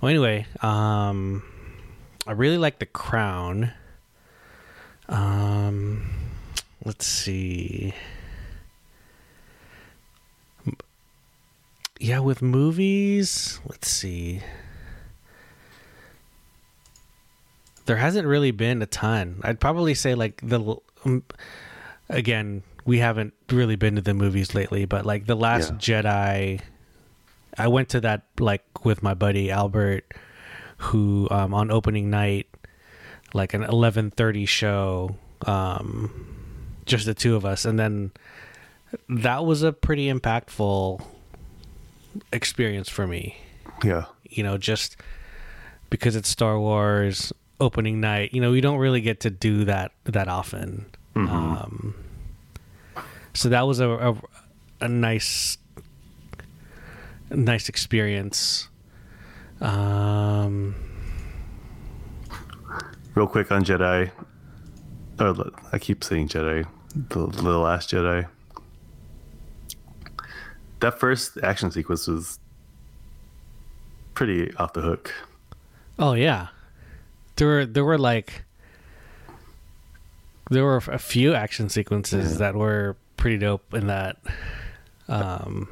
[0.00, 1.42] Well, anyway, um,
[2.26, 3.72] I really like The Crown.
[5.08, 6.10] Um,
[6.84, 7.94] let's see.
[12.02, 14.40] Yeah, with movies, let's see.
[17.86, 19.40] there hasn't really been a ton.
[19.42, 21.24] I'd probably say like the um,
[22.08, 26.60] again, we haven't really been to the movies lately, but like the last Jedi
[27.56, 30.14] I went to that like with my buddy Albert
[30.78, 32.48] who um on opening night
[33.34, 36.26] like an 11:30 show um
[36.86, 38.10] just the two of us and then
[39.08, 41.04] that was a pretty impactful
[42.32, 43.36] experience for me
[43.84, 44.04] yeah.
[44.28, 44.96] you know, just
[45.90, 48.32] because it's Star Wars opening night.
[48.32, 50.86] You know, we don't really get to do that that often.
[51.14, 51.94] Um,
[53.34, 54.16] so that was a, a
[54.80, 55.58] a nice
[57.30, 58.68] a nice experience.
[59.60, 60.74] Um,
[63.14, 64.10] Real quick on Jedi.
[65.20, 66.66] Or I keep saying Jedi.
[66.94, 68.26] The, the Last Jedi.
[70.82, 72.38] That first action sequence was
[74.14, 75.12] pretty off the hook.
[75.98, 76.48] oh yeah,
[77.36, 78.42] there were there were like
[80.50, 84.16] there were a few action sequences that were pretty dope in that.
[85.08, 85.68] Um,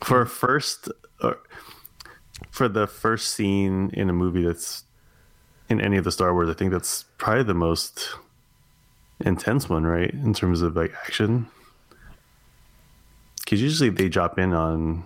[0.00, 0.88] For a first,
[1.20, 1.38] or
[2.50, 4.84] for the first scene in a movie that's
[5.68, 8.14] in any of the Star Wars, I think that's probably the most
[9.20, 10.10] intense one, right?
[10.12, 11.48] In terms of like action.
[13.44, 15.04] Because usually they drop in on.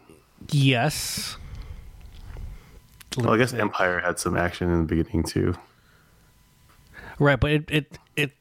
[0.51, 1.37] yes.
[3.17, 5.55] Well, I guess Empire had some action in the beginning too.
[7.19, 8.33] Right, but it it it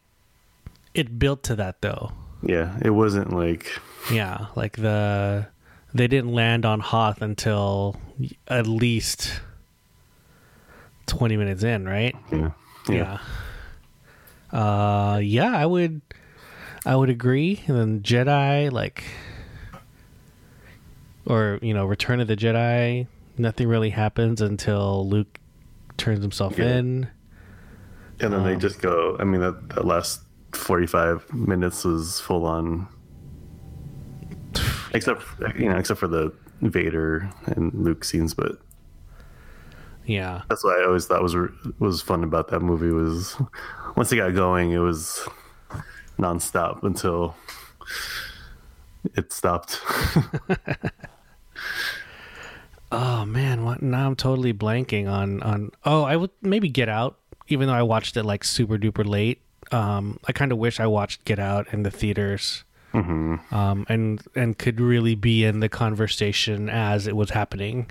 [0.93, 2.12] it built to that though.
[2.43, 3.79] Yeah, it wasn't like
[4.12, 5.47] Yeah, like the
[5.95, 7.95] they didn't land on Hoth until
[8.47, 9.39] at least
[11.07, 12.15] twenty minutes in, right?
[12.31, 12.51] yeah,
[12.88, 13.17] Yeah.
[14.51, 16.01] Uh, yeah, I would,
[16.86, 17.63] I would agree.
[17.67, 19.03] And then Jedi, like,
[21.27, 23.05] or you know, Return of the Jedi.
[23.37, 25.39] Nothing really happens until Luke
[25.97, 26.77] turns himself Yeah.
[26.77, 27.07] in.
[28.19, 29.15] And then they Um, just go.
[29.19, 30.21] I mean, that, that last
[30.53, 32.87] forty-five minutes was full on.
[34.93, 35.21] Except
[35.59, 38.59] you know, except for the Vader and Luke scenes, but
[40.05, 41.35] Yeah, that's what I always thought was
[41.77, 43.35] was fun about that movie was
[43.95, 45.27] once it got going, it was
[46.17, 47.35] nonstop until
[49.15, 49.79] it stopped.
[52.92, 57.17] Oh man, what now I'm totally blanking on on Oh, I would maybe Get Out,
[57.48, 59.42] even though I watched it like super duper late.
[59.71, 62.63] Um I kind of wish I watched Get Out in the theaters.
[62.94, 67.90] hmm Um and and could really be in the conversation as it was happening.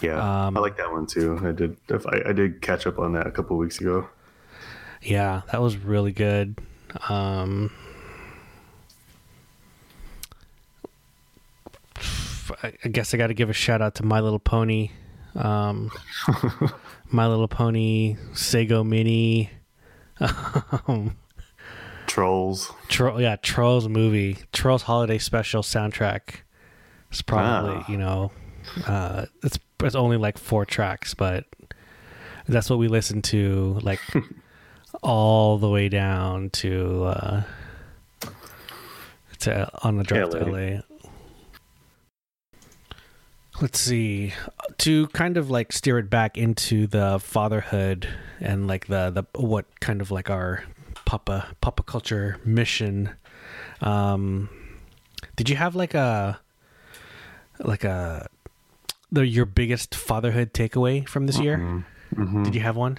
[0.00, 1.38] Yeah, Um, I like that one too.
[1.46, 1.76] I did.
[1.88, 4.08] I, I did catch up on that a couple weeks ago.
[5.00, 6.58] Yeah, that was really good.
[7.08, 7.70] Um
[12.62, 14.90] I guess I got to give a shout out to My Little Pony.
[15.34, 15.90] Um
[17.10, 19.50] My Little Pony, Sego Mini.
[20.88, 21.16] Um,
[22.06, 22.70] Trolls.
[22.88, 26.40] Tro- yeah, Trolls movie, Trolls holiday special soundtrack.
[27.10, 27.84] It's probably Ah.
[27.90, 28.32] you know,
[28.86, 31.44] uh, it's it's only like four tracks, but
[32.48, 34.00] that's what we listen to like
[35.02, 37.42] all the way down to uh,
[39.40, 40.80] to on the drive to LA.
[43.60, 44.32] Let's see.
[44.78, 48.08] To kind of like steer it back into the fatherhood
[48.40, 50.64] and like the the what kind of like our
[51.04, 53.10] papa papa culture mission.
[53.80, 54.48] Um,
[55.36, 56.40] did you have like a
[57.60, 58.26] like a
[59.12, 61.84] the your biggest fatherhood takeaway from this year?
[62.14, 62.44] Mhm.
[62.44, 62.98] Did you have one?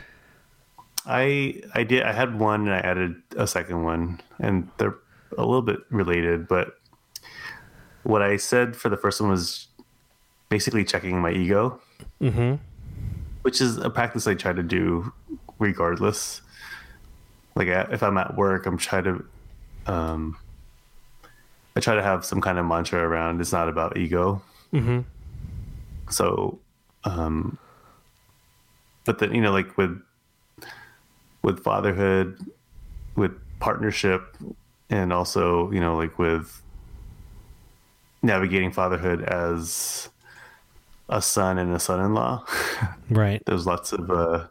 [1.06, 4.96] I I did I had one and I added a second one and they're
[5.38, 6.78] a little bit related, but
[8.04, 9.68] what I said for the first one was
[10.54, 11.80] basically checking my ego,
[12.22, 12.56] Mm-hmm.
[13.42, 15.12] which is a practice I try to do
[15.58, 16.42] regardless.
[17.56, 19.26] Like if I'm at work, I'm trying to
[19.92, 20.38] um
[21.76, 24.42] I try to have some kind of mantra around it's not about ego.
[24.72, 25.00] Mm-hmm.
[26.10, 26.60] so
[27.04, 27.58] um
[29.06, 30.00] but then you know like with
[31.42, 32.38] with fatherhood
[33.16, 34.22] with partnership
[34.90, 36.62] and also you know like with
[38.22, 40.10] navigating fatherhood as
[41.16, 42.44] a son and a son-in-law
[43.10, 43.42] Right.
[43.46, 44.48] there's lots of uh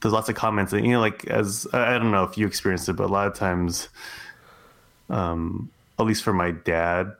[0.00, 2.88] there's lots of comments that you know like as i don't know if you experienced
[2.88, 3.88] it but a lot of times
[5.10, 7.12] um at least for my dad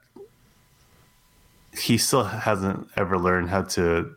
[1.77, 4.15] he still hasn't ever learned how to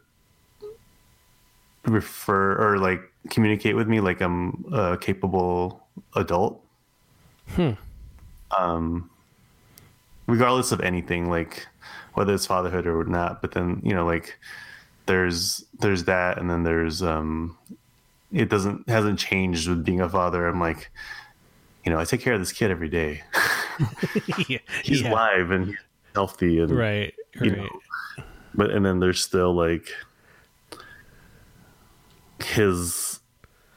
[1.85, 5.81] refer or like communicate with me like i'm a capable
[6.15, 6.63] adult
[7.55, 7.71] Hmm.
[8.57, 9.09] um
[10.27, 11.65] regardless of anything like
[12.17, 14.39] whether it's fatherhood or not but then you know like
[15.05, 17.55] there's there's that and then there's um
[18.31, 20.89] it doesn't hasn't changed with being a father i'm like
[21.85, 23.21] you know i take care of this kid every day
[24.49, 24.57] yeah.
[24.83, 25.11] he's yeah.
[25.11, 25.77] alive and
[26.15, 27.13] healthy and Right.
[27.39, 27.69] you know,
[28.55, 29.87] but and then there's still like
[32.43, 33.19] his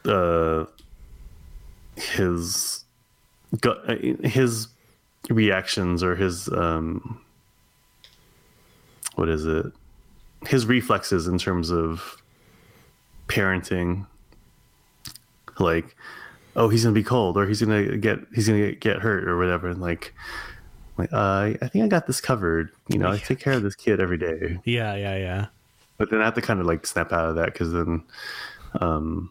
[0.06, 0.64] uh
[1.96, 2.84] his
[3.60, 4.68] gut uh, his
[5.28, 7.20] reactions or his um
[9.16, 9.66] what is it
[10.46, 12.16] his reflexes in terms of
[13.28, 14.06] parenting
[15.58, 15.94] like
[16.56, 19.68] oh he's gonna be cold or he's gonna get he's gonna get hurt or whatever
[19.68, 20.14] and like
[20.96, 23.74] like uh, i think i got this covered you know i take care of this
[23.74, 24.94] kid every day Yeah.
[24.94, 25.16] Yeah.
[25.16, 25.46] Yeah.
[25.98, 28.02] but then i have to kind of like snap out of that because then
[28.80, 29.30] um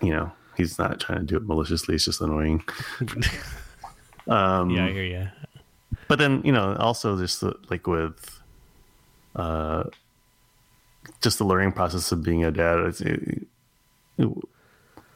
[0.00, 2.62] you know he's not trying to do it maliciously it's just annoying
[4.28, 4.86] um Yeah.
[4.86, 5.28] I hear you.
[6.08, 8.39] but then you know also just like with
[9.36, 9.84] uh
[11.22, 13.46] just the learning process of being a dad it's, it,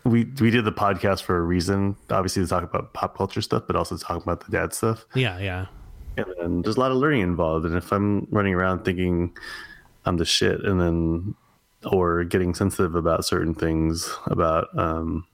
[0.04, 3.64] we we did the podcast for a reason obviously to talk about pop culture stuff
[3.66, 5.38] but also talk about the dad stuff Yeah.
[5.38, 5.66] Yeah.
[6.16, 9.36] and then there's a lot of learning involved and if i'm running around thinking
[10.04, 11.34] i'm the shit and then
[11.90, 15.26] or getting sensitive about certain things about um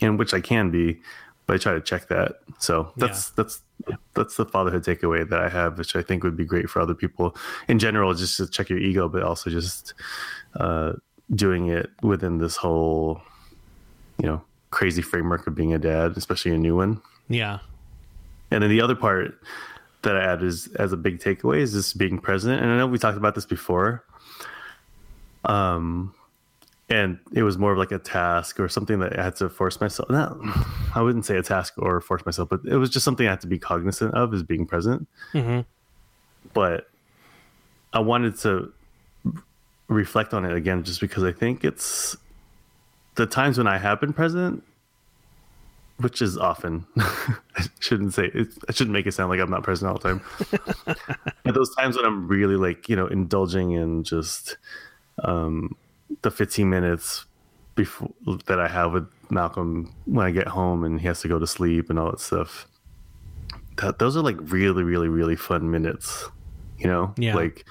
[0.00, 1.00] in which i can be
[1.46, 3.60] but i try to check that so that's that's
[4.14, 6.94] that's the fatherhood takeaway that i have which i think would be great for other
[6.94, 7.36] people
[7.68, 9.94] in general just to check your ego but also just
[10.60, 10.92] uh
[11.34, 13.20] doing it within this whole
[14.18, 17.58] you know crazy framework of being a dad especially a new one Yeah.
[18.50, 19.38] and then the other part
[20.02, 22.60] that I add is as a big takeaway is just being present.
[22.62, 24.04] And I know we talked about this before.
[25.44, 26.14] Um,
[26.88, 29.80] and it was more of like a task or something that I had to force
[29.80, 30.08] myself.
[30.08, 30.36] Not,
[30.94, 33.40] I wouldn't say a task or force myself, but it was just something I had
[33.40, 35.08] to be cognizant of is being present.
[35.32, 35.60] Mm-hmm.
[36.54, 36.88] But
[37.92, 38.72] I wanted to
[39.88, 42.16] reflect on it again, just because I think it's
[43.16, 44.62] the times when I have been present
[45.98, 46.86] which is often.
[46.98, 48.48] I shouldn't say it.
[48.68, 50.20] I shouldn't make it sound like I'm not present all the time.
[51.44, 54.56] but those times when I'm really like you know indulging in just
[55.24, 55.74] um,
[56.22, 57.26] the 15 minutes
[57.74, 58.10] before
[58.46, 61.46] that I have with Malcolm when I get home and he has to go to
[61.46, 62.66] sleep and all that stuff.
[63.76, 66.28] That those are like really, really, really fun minutes.
[66.78, 67.34] You know, Yeah.
[67.34, 67.64] like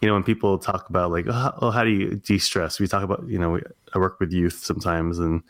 [0.00, 3.04] you know when people talk about like oh, oh how do you de-stress we talk
[3.04, 3.62] about you know we,
[3.94, 5.44] i work with youth sometimes and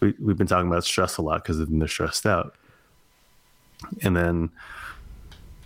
[0.00, 2.54] we, we've been talking about stress a lot because then they're stressed out
[4.02, 4.48] and then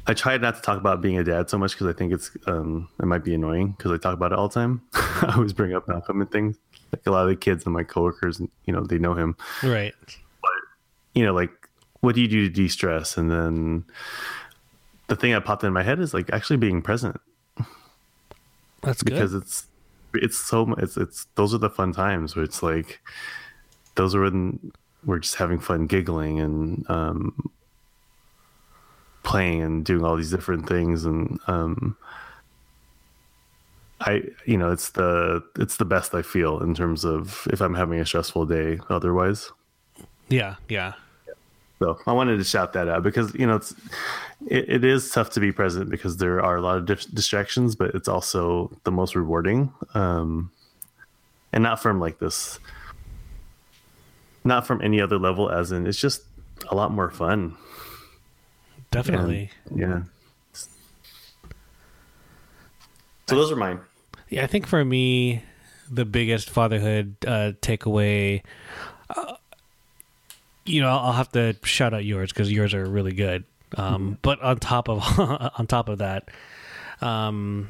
[0.09, 2.31] i try not to talk about being a dad so much because i think it's
[2.47, 5.53] um it might be annoying because i talk about it all the time i always
[5.53, 6.57] bring up malcolm and things
[6.93, 9.95] like a lot of the kids and my coworkers you know they know him Right.
[10.41, 10.51] But
[11.15, 11.51] you know, like
[12.01, 13.17] what do you do to de-stress?
[13.17, 13.85] And then
[15.09, 17.21] the thing that popped in my head is like actually being present
[18.83, 19.15] That's good.
[19.15, 19.67] because it's
[20.15, 23.01] it's so it's it's those are the fun times where it's like
[23.97, 24.73] those are when
[25.05, 27.51] we're just having fun giggling and um
[29.27, 31.97] playing and doing all these different things and um
[34.01, 37.75] I you know it's the it's the best I feel in terms of if I'm
[37.75, 38.79] having a stressful day.
[38.91, 39.51] Otherwise,
[40.29, 40.93] Yeah, yeah.
[41.79, 43.75] so I wanted to shout that out because you know it's
[44.47, 47.75] it, it is tough to be present because there are a lot of dis- distractions,
[47.75, 49.73] but it's also the most rewarding.
[49.95, 50.51] Um,
[51.55, 52.61] and not from like this,
[54.45, 55.49] not from any other level.
[55.51, 56.21] As in, it's just
[56.71, 57.57] a lot more fun.
[58.91, 59.51] Definitely.
[59.75, 60.03] Yeah.
[63.29, 63.81] So those are mine.
[64.29, 65.43] Yeah, I think for me,
[65.91, 68.43] the biggest fatherhood uh, takeaway,
[69.11, 69.35] uh,
[70.65, 73.45] you know, I'll have to shout out yours because yours are really good.
[73.77, 76.29] Um, But on top of on top of that,
[77.01, 77.69] um,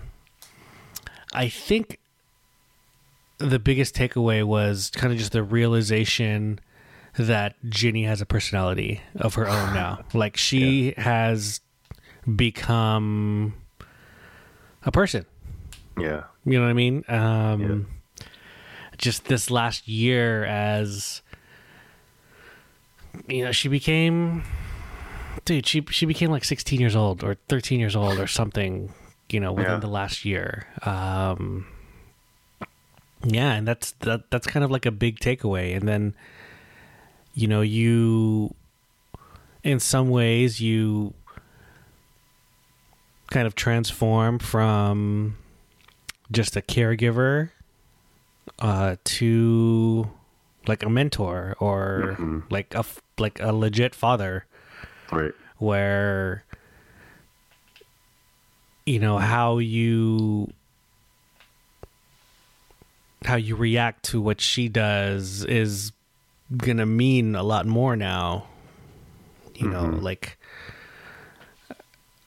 [1.32, 1.98] I think
[3.38, 6.58] the biggest takeaway was kind of just the realization
[7.18, 10.00] that Ginny has a personality of her own now.
[10.14, 11.60] Like she has
[12.34, 13.54] become
[14.84, 15.24] a person.
[15.98, 16.24] Yeah.
[16.44, 17.04] You know what I mean?
[17.08, 17.86] Um,
[18.98, 21.22] Just this last year, as
[23.28, 24.42] you know, she became,
[25.44, 25.66] dude.
[25.66, 28.92] She she became like 16 years old or 13 years old or something.
[29.28, 29.78] You know, within Yeah.
[29.80, 30.66] the last year.
[30.82, 31.66] Um,
[33.24, 34.30] yeah, and that's that.
[34.30, 35.74] That's kind of like a big takeaway.
[35.76, 36.14] And then,
[37.36, 38.52] you know, you,
[39.62, 41.12] in some ways, you
[43.30, 45.36] kind of transform from
[46.32, 47.50] just a caregiver
[48.58, 50.10] uh, to
[50.66, 52.16] like a mentor or
[52.50, 52.84] like a
[53.18, 54.44] like a legit father
[55.12, 55.32] Right.
[55.58, 56.42] where
[58.84, 60.52] you know how you
[63.24, 65.92] how you react to what she does is
[66.56, 68.46] gonna mean a lot more now
[69.54, 70.38] you know like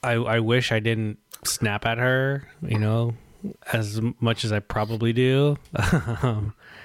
[0.03, 3.13] i i wish i didn't snap at her you know
[3.71, 5.57] as much as i probably do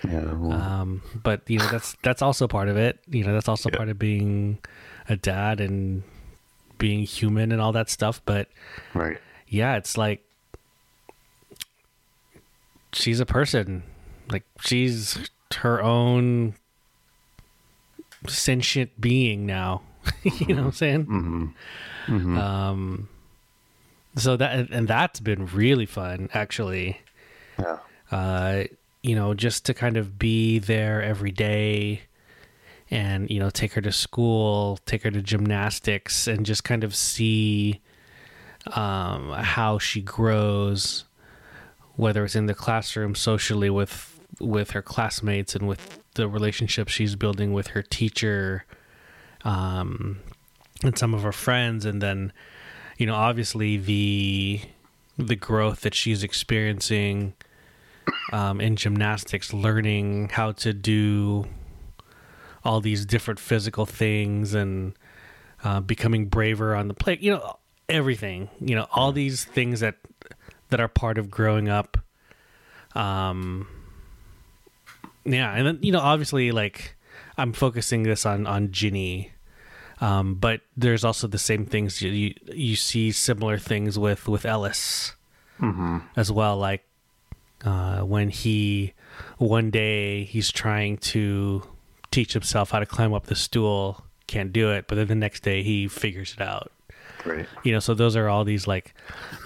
[0.07, 0.35] Yeah.
[0.35, 2.99] well, um, but you know that's that's also part of it.
[3.09, 3.77] You know that's also Yeah.
[3.79, 4.59] part of being
[5.09, 6.03] a dad and
[6.77, 8.21] being human and all that stuff.
[8.27, 8.49] But
[8.93, 9.17] right.
[9.49, 10.23] yeah, it's like
[12.93, 13.83] she's a person.
[14.31, 16.55] Like she's her own
[18.29, 19.83] sentient being now.
[20.23, 21.07] you know what I'm saying?
[22.07, 22.39] Mm-hmm.
[22.39, 23.09] Um,
[24.17, 27.01] so that and that's been really fun actually
[27.59, 27.79] Yeah.
[28.13, 28.65] uh,
[29.03, 32.03] you know, just to kind of be there every day
[32.91, 36.95] and, you know, take her to school, take her to gymnastics, and just kind of
[36.95, 37.81] see
[38.75, 41.05] um, how she grows,
[41.97, 44.11] whether it's in the classroom, socially with
[44.41, 48.65] with her classmates, and with the relationship she's building with her teacher,
[49.45, 50.21] um,
[50.83, 52.33] and some of her friends, and then,
[52.99, 54.61] you know, obviously the
[55.17, 57.35] the growth that she's experiencing
[58.33, 61.47] um, in gymnastics, learning how to do
[62.65, 64.95] all these different physical things and
[65.63, 67.21] uh, becoming braver on the plate.
[67.21, 67.59] You know,
[67.89, 68.49] everything.
[68.61, 69.97] You know, all these things that
[70.71, 71.99] that are part of growing up.
[72.95, 73.69] Um,
[75.25, 76.97] yeah, and then you know, obviously, like
[77.37, 79.31] I'm focusing this on on Ginny.
[80.01, 84.45] Um, but there's also the same things you, you you see similar things with with
[84.45, 85.15] Ellis
[86.17, 86.59] as well.
[86.59, 86.85] Like
[87.65, 88.93] uh, when he
[89.39, 91.63] one day he's trying to
[92.11, 95.43] teach himself how to climb up the stool, can't do it, but then the next
[95.43, 96.73] day he figures it out.
[97.25, 97.47] Right.
[97.63, 98.95] You know, so those are all these like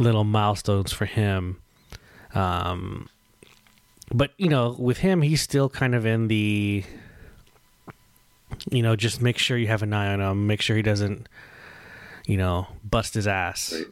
[0.00, 1.60] little milestones for him.
[2.34, 3.08] Um,
[4.12, 6.84] but you know, with him, he's still kind of in the,
[8.70, 11.28] you know, just make sure you have an eye on him, make sure he doesn't,
[12.26, 13.72] you know, bust his ass.
[13.72, 13.86] Right.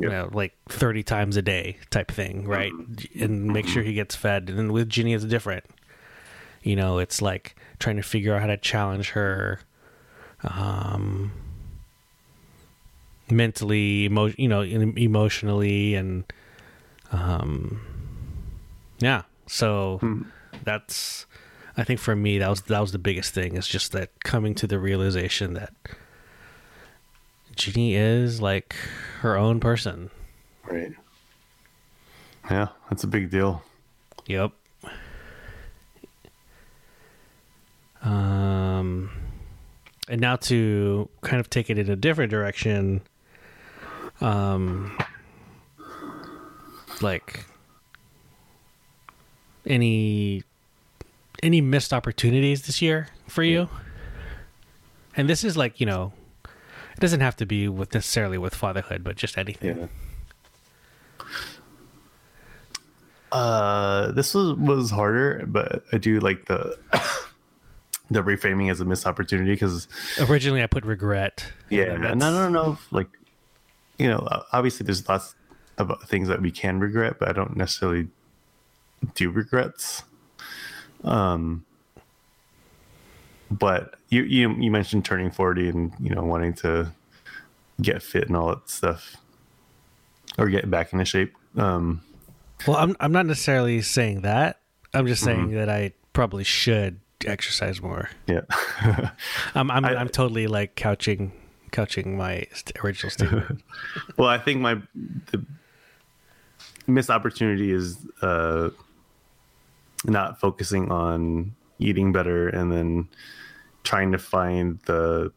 [0.00, 2.72] You know, like thirty times a day type thing, right?
[3.20, 4.48] And make sure he gets fed.
[4.48, 5.64] And then with Ginny, it's different.
[6.64, 9.60] You know, it's like trying to figure out how to challenge her,
[10.42, 11.30] um,
[13.30, 16.24] mentally, emo- you know, emotionally, and
[17.12, 17.80] um,
[18.98, 19.22] yeah.
[19.46, 20.00] So
[20.62, 21.26] that's,
[21.76, 23.56] I think for me, that was that was the biggest thing.
[23.56, 25.72] Is just that coming to the realization that
[27.56, 28.74] Ginny is like
[29.20, 30.10] her own person.
[30.68, 30.92] Right.
[32.50, 33.62] Yeah, that's a big deal.
[34.26, 34.52] Yep.
[38.02, 39.10] Um,
[40.08, 43.00] and now to kind of take it in a different direction,
[44.20, 44.96] um,
[47.00, 47.46] like
[49.66, 50.42] any
[51.42, 53.68] any missed opportunities this year for you?
[55.16, 56.12] And this is like you know,
[56.44, 59.78] it doesn't have to be with necessarily with fatherhood, but just anything.
[59.78, 59.86] Yeah.
[63.32, 66.78] Uh, this was was harder, but I do like the
[68.10, 69.88] the reframing as a missed opportunity because
[70.20, 71.52] Originally, I put regret.
[71.68, 73.08] yeah, And and I that's- don't know if like
[73.98, 75.34] you know obviously there's lots
[75.78, 78.06] of things that we can regret, but I don't necessarily
[79.14, 80.02] do regrets.
[81.02, 81.64] Um,
[83.50, 86.92] but you you you mentioned turning forty and you know wanting to
[87.80, 89.16] get fit and all that stuff,
[90.38, 91.34] or get back into shape.
[91.56, 92.00] Um,
[92.66, 94.60] Well, I'm I'm not necessarily saying that.
[94.92, 95.56] I'm just saying Mm-hmm.
[95.56, 98.10] that I probably should exercise more.
[98.26, 98.42] yeah.
[99.54, 101.32] I'm I'm, I, am totally like couching
[101.70, 102.46] couching my
[102.82, 103.62] original statement.
[104.16, 104.80] Well, I think my
[105.32, 105.44] the
[106.86, 108.70] missed opportunity is uh,
[110.04, 113.08] not focusing on eating better and then
[113.82, 115.32] trying to find the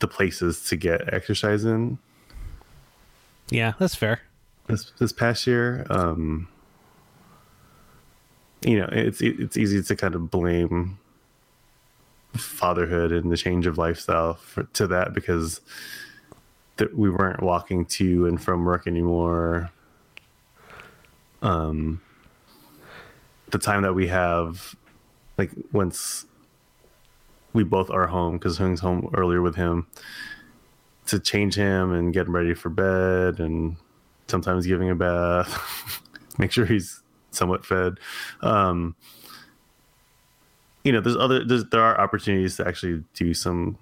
[0.00, 1.98] the places to get exercise in
[3.50, 4.20] yeah, that's fair.
[4.68, 5.86] this this past year.
[5.90, 6.48] Um,
[8.64, 10.98] you know, it's it's easy to kind of blame
[12.36, 15.60] fatherhood and the change of lifestyle for, to that because
[16.76, 19.70] that we weren't walking to and from work anymore.
[21.42, 22.00] Um,
[23.50, 24.74] the time that we have,
[25.38, 26.26] like once
[27.52, 29.86] we both are home because Hung's home earlier with him
[31.06, 33.76] to change him and get him ready for bed and
[34.28, 36.00] sometimes giving a bath,
[36.38, 37.98] make sure he's somewhat fed.
[38.42, 38.94] Um,
[40.84, 43.76] you know, there's other there's, there are opportunities to actually do some,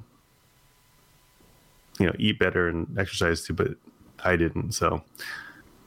[2.01, 3.69] you know, eat better and exercise too, but
[4.25, 4.73] I didn't.
[4.73, 5.03] So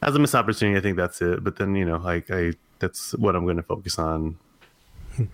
[0.01, 1.43] as a missed opportunity, I think that's it.
[1.43, 4.38] But then you know, like I that's what I'm going to focus on.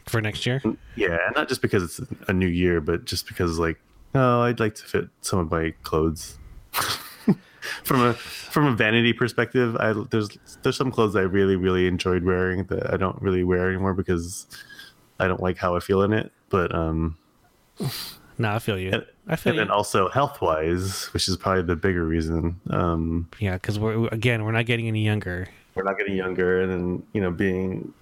[0.07, 0.61] For next year,
[0.95, 3.79] Yeah, and not just because it's a new year, but just because like,
[4.15, 6.39] oh, I'd like to fit some of my clothes.
[7.83, 10.29] from a from a vanity perspective, I there's
[10.63, 14.47] there's some clothes I really really enjoyed wearing that I don't really wear anymore because
[15.19, 16.31] I don't like how I feel in it.
[16.49, 17.17] But um,
[18.37, 18.91] no, I feel you.
[18.91, 19.65] and, I feel and you.
[19.65, 22.59] then also health wise, which is probably the bigger reason.
[22.69, 25.47] Um, yeah, because we're again we're not getting any younger.
[25.77, 27.93] We're not getting younger, and then you know being,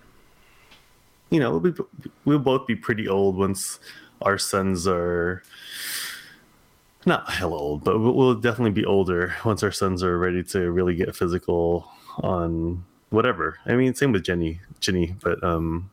[1.29, 1.73] you know, we'll be
[2.23, 3.79] we'll both be pretty old once
[4.21, 5.43] our sons are
[7.05, 10.95] not hell old, but we'll- definitely be older once our sons are ready to really
[10.95, 11.91] get physical
[12.23, 13.57] on whatever.
[13.65, 15.91] I mean, same with Ginny, Ginny, but um,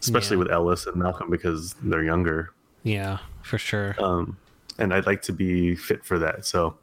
[0.00, 0.42] especially Yeah.
[0.44, 2.50] with Ellis and Malcolm because they're younger.
[2.82, 3.94] Yeah, for sure.
[4.02, 4.38] Um,
[4.78, 6.44] and I'd like to be fit for that.
[6.46, 6.76] So,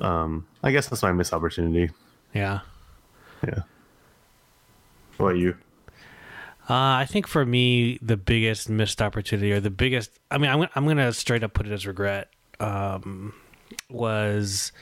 [0.00, 1.92] um, I guess that's my missed opportunity.
[2.32, 2.60] yeah.
[3.46, 3.60] Yeah.
[5.16, 5.56] What about you?
[6.68, 10.58] Uh, I think for me, the biggest missed opportunity, or the biggest, I mean, I'm,
[10.58, 13.34] gonna- I'm going to straight up put it as regret, um,
[13.90, 14.72] was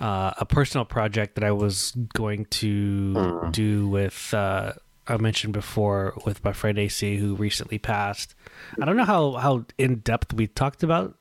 [0.00, 4.74] uh, a personal project that I was going to do with, uh,
[5.08, 8.34] I mentioned before, with my friend AC, who recently passed.
[8.80, 11.16] I don't know how, how in depth we talked about.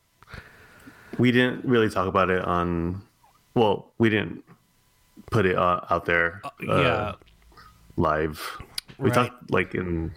[1.18, 3.02] We didn't really talk about it on.
[3.56, 4.44] Well, we didn't
[5.32, 6.42] put it uh, out there.
[6.46, 6.50] uh,
[6.82, 7.14] yeah,
[7.98, 8.62] live.
[8.98, 9.14] We Right.
[9.30, 10.14] talked like in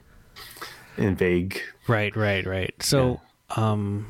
[0.96, 1.60] in vague.
[1.88, 2.74] Right, right, right.
[2.82, 3.20] So,
[3.56, 4.06] um,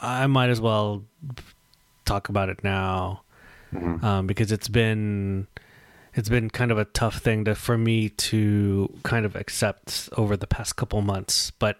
[0.00, 1.04] I might as well
[2.04, 3.22] talk about it now,
[4.02, 5.46] um, because it's been
[6.14, 10.36] it's been kind of a tough thing to for me to kind of accept over
[10.36, 11.50] the past couple months.
[11.50, 11.78] But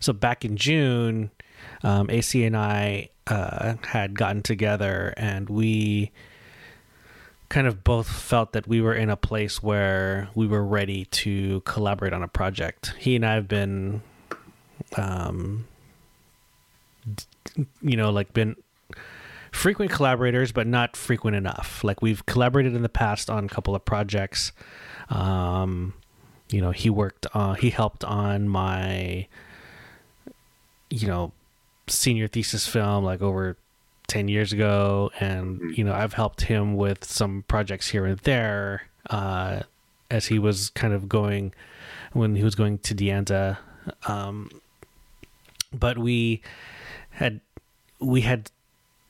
[0.00, 1.30] so back in June,
[1.82, 6.10] um, AC and I uh, had gotten together, and we
[7.48, 11.60] kind of both felt that we were in a place where we were ready to
[11.60, 12.94] collaborate on a project.
[12.98, 14.02] He and I have been,
[14.96, 15.66] um,
[17.80, 18.56] you know, like been
[19.52, 21.84] frequent collaborators, but not frequent enough.
[21.84, 24.52] Like we've collaborated in the past on a couple of projects.
[25.08, 25.94] Um,
[26.50, 29.28] you know, he worked on, he helped on my,
[30.90, 31.32] you know,
[31.88, 33.56] senior thesis film like over
[34.08, 38.82] 10 years ago and you know i've helped him with some projects here and there
[39.10, 39.60] uh,
[40.10, 41.52] as he was kind of going
[42.12, 43.58] when he was going to De Anza.
[44.06, 44.50] Um,
[45.72, 46.42] but we
[47.10, 47.40] had
[48.00, 48.50] we had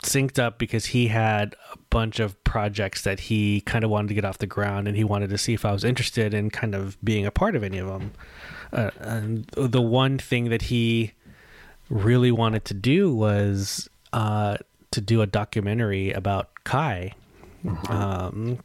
[0.03, 4.15] synced up because he had a bunch of projects that he kind of wanted to
[4.15, 6.75] get off the ground and he wanted to see if i was interested in kind
[6.75, 8.13] of being a part of any of them
[8.73, 11.13] uh, and the one thing that he
[11.89, 14.57] really wanted to do was uh,
[14.97, 17.13] to do a documentary about Kai.
[17.89, 18.61] Um,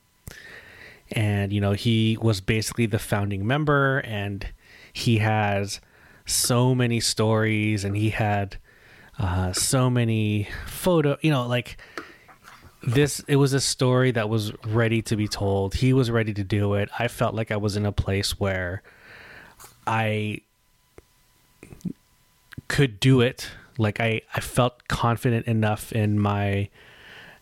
[1.11, 4.47] and, you know, he was basically the founding member and
[4.93, 5.81] he has
[6.25, 8.55] so many stories and he had
[9.19, 11.77] uh, so many photo, you know, like
[12.81, 15.75] this it was a story that was ready to be told.
[15.75, 16.89] He was ready to do it.
[16.97, 18.83] I felt like I was in a place where
[19.85, 20.39] I
[22.69, 23.49] could do it.
[23.77, 26.69] Like I, I felt confident enough in my,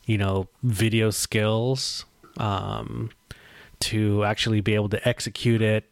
[0.05, 2.05] you know, video skills
[2.37, 3.11] um,
[3.81, 5.85] to actually be able to execute it.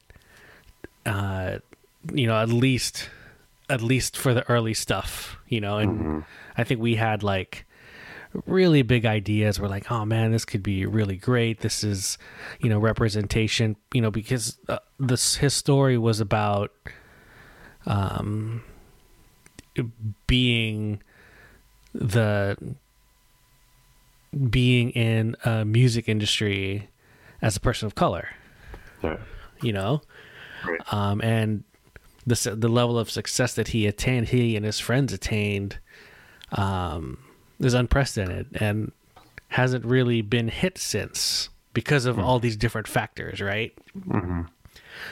[1.05, 1.59] Uh,
[2.13, 3.09] you know, at least,
[3.69, 5.38] at least for the early stuff.
[5.47, 6.23] You know, and
[6.57, 7.65] I think we had like
[8.45, 9.59] really big ideas.
[9.59, 11.61] We're like, oh man, this could be really great.
[11.61, 12.17] This is,
[12.59, 13.75] you know, representation.
[13.93, 16.71] You know, because uh, this his story was about,
[17.85, 18.63] um,
[20.28, 21.01] being
[21.93, 22.57] the
[24.49, 26.89] being in a music industry
[27.41, 28.30] as a person of color.
[29.03, 29.17] Yeah.
[29.61, 30.01] You know,
[30.65, 30.93] Right.
[30.93, 31.63] um, and
[32.25, 35.80] the the level of success that he attained, he and his friends attained,
[36.51, 37.17] um,
[37.59, 38.91] is unprecedented and
[39.49, 43.73] hasn't really been hit since because of all these different factors, right?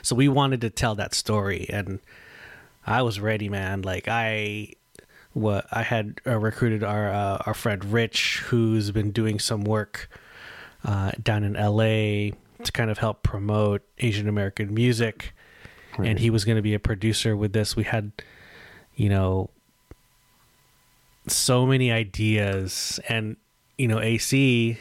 [0.01, 1.99] So we wanted to tell that story, and
[2.85, 3.81] I was ready, man.
[3.81, 4.73] Like I,
[5.33, 10.09] what I had uh, recruited our uh, our friend Rich, who's been doing some work
[10.83, 12.33] uh, down in L.A.
[12.63, 15.33] to kind of help promote Asian American music,
[15.97, 17.75] and he was going to be a producer with this.
[17.75, 18.11] We had,
[18.95, 19.49] you know,
[21.27, 23.37] so many ideas, and
[23.77, 24.77] you know, AC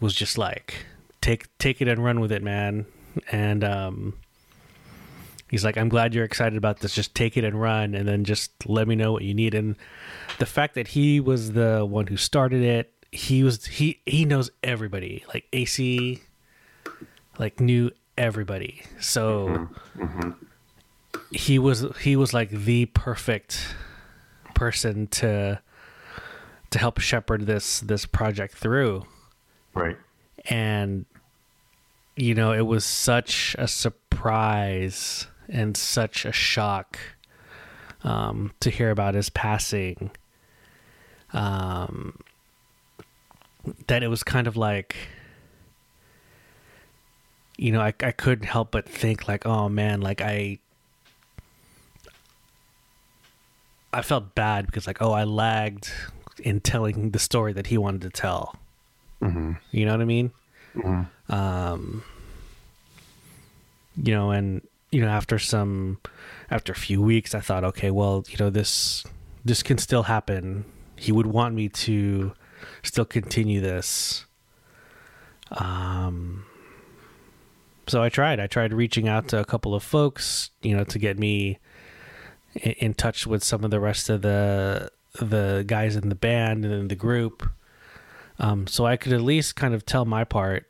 [0.00, 0.86] was just like
[1.20, 2.86] take take it and run with it, man.
[3.30, 4.14] And um,
[5.52, 6.92] he's like, I'm glad you're excited about this.
[6.94, 9.54] Just take it and run, and then just let me know what you need.
[9.54, 9.76] And
[10.40, 14.50] the fact that he was the one who started it, he was he he knows
[14.64, 15.24] everybody.
[15.28, 16.20] Like AC,
[17.38, 18.82] like knew everybody.
[18.98, 19.68] So
[21.30, 23.74] he was he was like the perfect
[24.54, 25.60] person to
[26.70, 29.04] to help shepherd this this project through
[29.74, 29.96] Right.
[30.48, 31.04] and
[32.16, 36.98] you know it was such a surprise and such a shock
[38.02, 40.10] um, to hear about his passing
[41.32, 42.18] um,
[43.86, 44.96] that it was kind of like
[47.56, 50.58] you know I, I couldn't help but think like oh man like i
[53.92, 55.92] i felt bad because like oh i lagged
[56.40, 58.56] in telling the story that he wanted to tell.
[59.70, 60.32] You know what I mean?
[61.28, 62.02] Um,
[64.02, 65.98] you know, and you know, after some,
[66.50, 69.04] after a few weeks, I thought, okay, well, you know, this
[69.44, 70.64] this can still happen.
[70.94, 72.32] He would want me to
[72.84, 74.24] still continue this.
[75.50, 76.44] Um,
[77.88, 78.38] so I tried.
[78.38, 81.58] I tried reaching out to a couple of folks, you know, to get me
[82.54, 84.90] in, in touch with some of the rest of the
[85.20, 87.46] the guys in the band and in the group
[88.38, 90.66] um, so I could at least kind of tell my part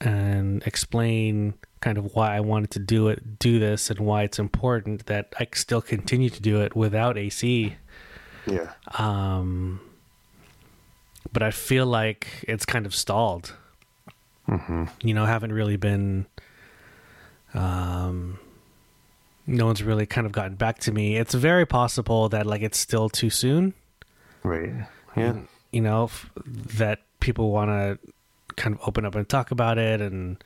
[0.00, 1.54] and explain
[1.84, 5.34] kind of why I wanted to do it, do this, and why it's important that
[5.38, 7.76] I still continue to do it without AC.
[8.46, 8.72] Yeah.
[8.98, 9.80] Um,
[11.30, 13.54] but I feel like it's kind of stalled.
[14.48, 14.84] Mm-hmm.
[15.02, 16.24] You know, haven't really been.
[17.52, 18.38] Um,
[19.46, 21.18] no one's really kind of gotten back to me.
[21.18, 23.74] It's very possible that like it's still too soon.
[24.42, 24.72] Right.
[25.16, 25.36] Yeah.
[25.70, 26.30] you know f-
[26.78, 27.98] that people want to
[28.56, 30.42] kind of open up and talk about it and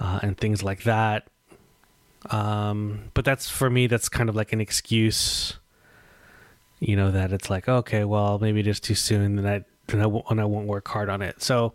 [0.00, 1.28] uh, and things like that.
[2.28, 5.54] Um but that's for me that's kind of like an excuse
[6.78, 9.64] you know that it's like okay well maybe it is too soon then i
[9.98, 11.42] I, won't, and I won't work hard on it.
[11.42, 11.72] So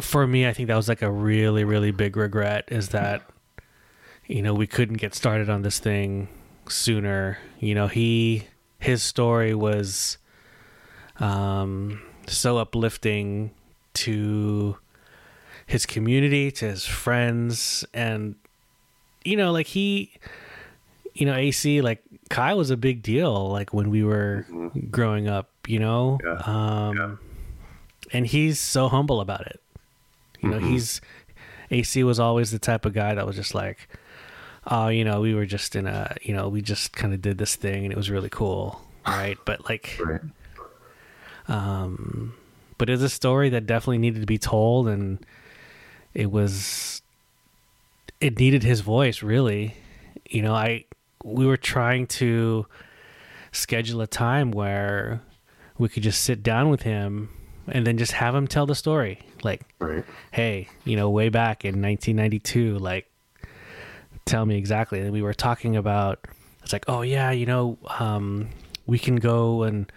[0.00, 3.22] for me i think that was like a really really big regret is that
[4.26, 6.28] you know we couldn't get started on this thing
[6.68, 7.38] sooner.
[7.58, 8.44] You know he
[8.78, 10.18] his story was
[11.20, 13.52] um, so uplifting
[13.94, 14.76] to
[15.66, 18.34] his community, to his friends, and
[19.24, 20.12] you know, like he,
[21.14, 24.46] you know, AC, like Kai was a big deal, like when we were
[24.90, 26.32] growing up, you know, Yeah.
[26.44, 27.16] um, Yeah.
[28.12, 29.60] and he's so humble about it.
[30.40, 31.00] You know, he's
[31.70, 33.88] AC was always the type of guy that was just like,
[34.66, 37.38] oh, you know, we were just in a, you know, we just kind of did
[37.38, 39.38] this thing and it was really cool, right?
[39.44, 40.20] But like, Right.
[41.48, 42.34] um,
[42.78, 45.24] but it's a story that definitely needed to be told, and
[46.14, 47.02] it was
[48.20, 49.74] it needed his voice really.
[50.30, 50.84] You know, I
[51.24, 52.66] we were trying to
[53.52, 55.20] schedule a time where
[55.78, 57.28] we could just sit down with him
[57.68, 59.20] and then just have him tell the story.
[59.44, 60.04] Like, Right.
[60.32, 63.06] hey, you know, way back in 1992, like,
[64.24, 65.00] tell me exactly.
[65.00, 66.24] And we were talking about,
[66.62, 68.48] it's like, oh yeah, you know, um,
[68.86, 69.90] we can go and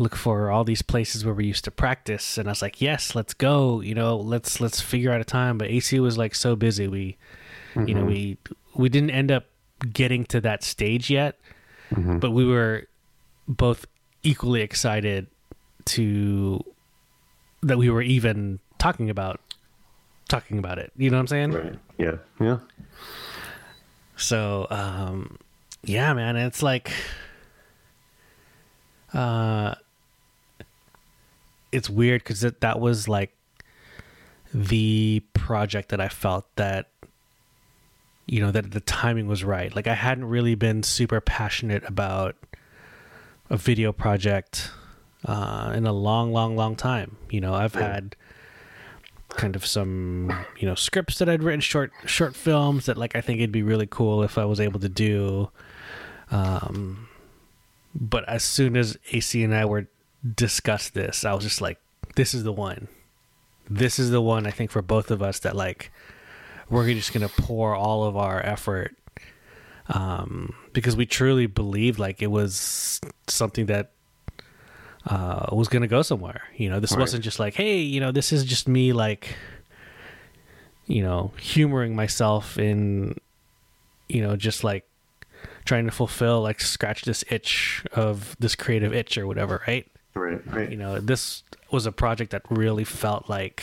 [0.00, 3.14] look for all these places where we used to practice and I was like, "Yes,
[3.14, 6.56] let's go, you know, let's let's figure out a time." But AC was like so
[6.56, 6.88] busy.
[6.88, 7.16] We
[7.86, 8.38] you know, we
[8.74, 9.44] we didn't end up
[9.92, 11.38] getting to that stage yet,
[12.18, 12.86] but we were
[13.46, 13.84] both
[14.22, 15.26] equally excited
[15.84, 16.64] to
[17.62, 19.40] that we were even talking about
[20.28, 20.92] talking about it.
[20.96, 21.50] You know what I'm saying?
[21.52, 21.78] Right.
[21.98, 22.16] Yeah.
[22.40, 22.58] Yeah.
[24.16, 25.38] So, um,
[25.82, 26.92] yeah, man, it's like,
[29.12, 29.74] uh,
[31.72, 33.34] it's weird because that, that was like
[34.52, 36.88] the project that I felt that,
[38.26, 39.74] you know, that the timing was right.
[39.74, 42.36] Like, I hadn't really been super passionate about
[43.48, 44.70] a video project,
[45.24, 47.16] uh, in a long, long, long time.
[47.28, 48.16] You know, I've had,
[49.30, 53.20] kind of some you know scripts that I'd written short short films that like I
[53.20, 55.50] think it'd be really cool if I was able to do
[56.30, 57.08] um
[57.94, 59.86] but as soon as AC and I were
[60.34, 61.78] discuss this I was just like
[62.16, 62.88] this is the one
[63.68, 65.90] this is the one I think for both of us that like
[66.68, 68.96] we're just to pour all of our effort
[69.88, 73.92] um because we truly believed like it was something that
[75.06, 76.42] uh, was to go somewhere.
[76.56, 77.00] You know, this Right.
[77.00, 79.34] wasn't just like, hey, you know, this is just me like,
[80.86, 83.16] you know, humoring myself in,
[84.10, 84.86] you know, just like
[85.64, 89.90] trying to fulfill, like, scratch this itch of this creative itch or whatever, right?
[90.14, 90.40] Right.
[90.46, 90.70] Uh, right.
[90.70, 93.62] You know, this was a project that really felt like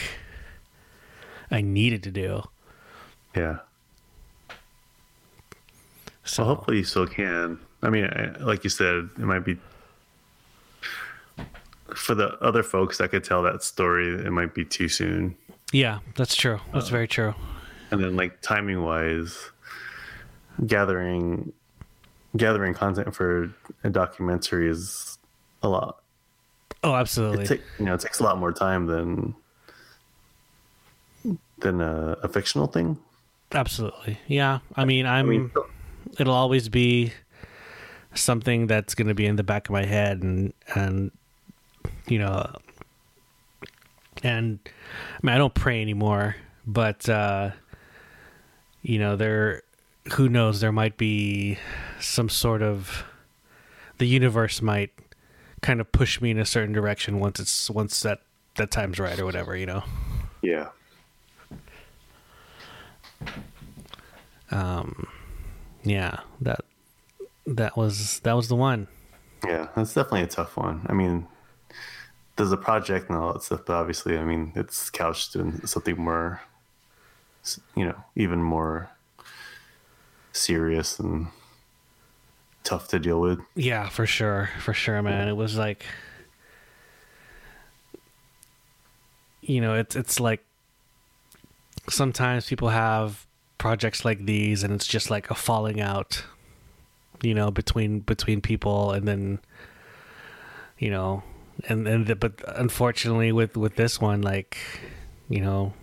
[1.51, 2.43] I needed to do.
[3.35, 3.57] Yeah.
[6.23, 7.59] So Well, hopefully you still can.
[7.81, 9.57] I mean, I, like you said, it might be
[11.95, 14.09] for the other folks that could tell that story.
[14.09, 15.35] It might be too soon.
[15.71, 16.59] yeah, that's true.
[16.73, 17.33] That's uh, very true.
[17.91, 19.37] And then, like timing wise,
[20.65, 21.53] gathering
[22.35, 25.17] gathering content for a documentary is
[25.63, 26.01] a lot.
[26.83, 27.43] Oh, absolutely.
[27.45, 29.35] It ta- you know, it takes a lot more time than
[31.59, 32.97] than a, a fictional thing.
[33.51, 34.19] Absolutely.
[34.27, 34.59] Yeah.
[34.75, 35.25] I mean, I'm.
[35.25, 35.51] I mean,
[36.19, 37.13] it'll always be
[38.13, 41.11] something that's going to be in the back of my head and and
[42.07, 42.51] you know
[44.23, 47.51] and I mean I don't pray anymore but uh
[48.81, 49.61] you know there
[50.13, 51.59] who knows there might be
[51.99, 53.03] some sort of
[53.97, 54.91] the universe might
[55.61, 58.21] kind of push me in a certain direction once it's once that
[58.55, 59.83] that time's right or whatever you know?
[60.41, 60.69] Yeah,
[64.51, 65.07] um
[65.83, 66.61] yeah that
[67.45, 68.87] that was that was the one.
[69.45, 70.85] Yeah, that's definitely a tough one.
[70.87, 71.27] I mean,
[72.35, 75.97] there's a project and all that stuff, but obviously, I mean, it's couched in something
[75.97, 76.41] more,
[77.75, 78.89] you know, even more
[80.33, 81.27] serious and
[82.67, 83.39] tough to deal with.
[83.55, 85.27] Yeah, for sure, for sure, man.
[85.27, 85.85] It was like,
[89.41, 90.43] you know, it's it's like
[91.89, 93.25] sometimes people have
[93.57, 96.23] projects like these, and it's just like a falling out,
[97.21, 99.39] you know, between between people, and then,
[100.77, 101.23] you know,
[101.69, 104.57] and and the, but unfortunately with with this one, like,
[105.29, 105.73] you know,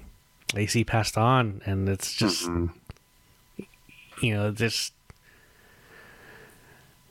[0.54, 2.70] AC passed on, and it's just Mhm.
[4.20, 4.92] you know, just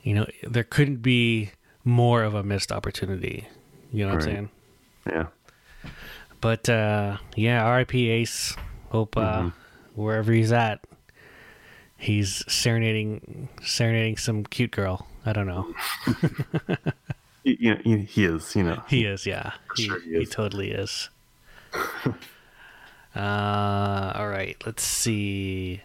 [0.04, 1.50] you know, there couldn't be
[1.84, 3.48] more of a missed opportunity.
[3.92, 4.28] You know what Right.
[4.28, 4.50] I'm saying?
[5.10, 5.26] Yeah,
[6.40, 8.08] But uh yeah, R.I.P.
[8.10, 8.54] Ace.
[8.90, 9.52] Hope uh Mhm.
[9.96, 10.80] wherever he's at,
[11.96, 15.08] he's serenading serenading some cute girl.
[15.26, 15.74] I don't know.
[17.44, 18.54] you, know, he he is.
[18.54, 19.52] You know, He is, yeah.
[19.76, 20.20] He, Sure he is.
[20.20, 21.08] he totally is.
[23.16, 25.80] uh all right, let's see.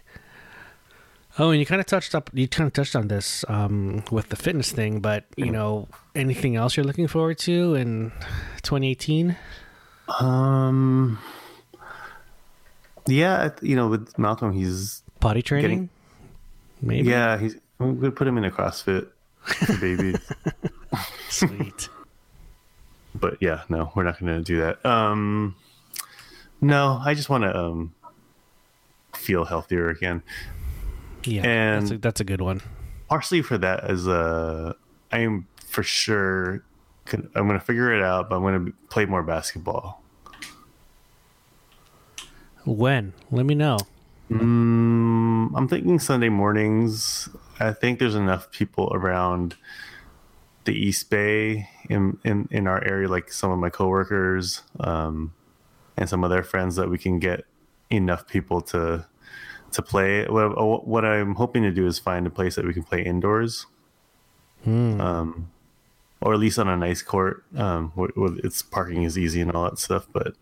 [1.38, 4.28] Oh, and you kind of touched up you kind of touched on this um with
[4.30, 8.10] the fitness thing, but you know, anything else you're looking forward to in
[8.62, 9.36] 2018?
[10.20, 11.18] Um.
[13.06, 15.68] Yeah, you know, with Malcolm, he's Potty training?
[15.70, 15.88] Getting-
[16.82, 17.08] Maybe.
[17.08, 17.56] yeah, he's.
[17.78, 19.08] I'm gonna put him in a CrossFit
[19.80, 20.14] baby.
[21.28, 21.88] Sweet.
[23.14, 24.84] but yeah, no, we're not gonna do that.
[24.84, 25.54] Um,
[26.60, 27.94] no, I just want to um
[29.14, 30.22] feel healthier again.
[31.24, 31.42] Yeah.
[31.46, 32.62] And- that's a, that's a good one.
[33.08, 34.74] Partially for that, as uh,
[35.10, 36.62] I am for sure.
[37.12, 40.00] I'm gonna figure it out, but I'm gonna play more basketball.
[42.64, 43.14] When?
[43.32, 43.78] Let me know.
[44.30, 47.28] Mm, I'm thinking Sunday mornings.
[47.58, 49.56] I think there's enough people around
[50.66, 55.32] the East Bay in in, in our area, like some of my coworkers um,
[55.96, 57.44] and some of their friends, that we can get
[57.90, 59.04] enough people to
[59.72, 60.26] to play.
[60.26, 63.66] What, what I'm hoping to do is find a place that we can play indoors.
[64.64, 65.00] Hmm.
[65.00, 65.50] Um,
[66.20, 69.50] or at least on a nice court, um, where, where it's parking is easy and
[69.52, 70.06] all that stuff.
[70.12, 70.34] But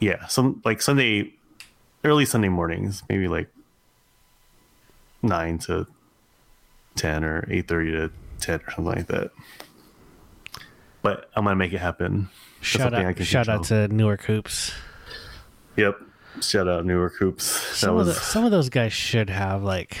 [0.00, 1.32] yeah, some like Sunday,
[2.04, 3.48] early Sunday mornings, maybe like
[5.22, 5.86] nine to
[6.96, 9.30] ten or eight thirty to ten or something like that.
[11.02, 12.28] But I'm gonna make it happen.
[12.58, 14.72] That's Shout out, shout out to Newark Hoops.
[15.76, 16.00] Yep.
[16.42, 17.44] Shout out Newark Hoops.
[17.44, 19.98] Some was of the, some of those guys should have like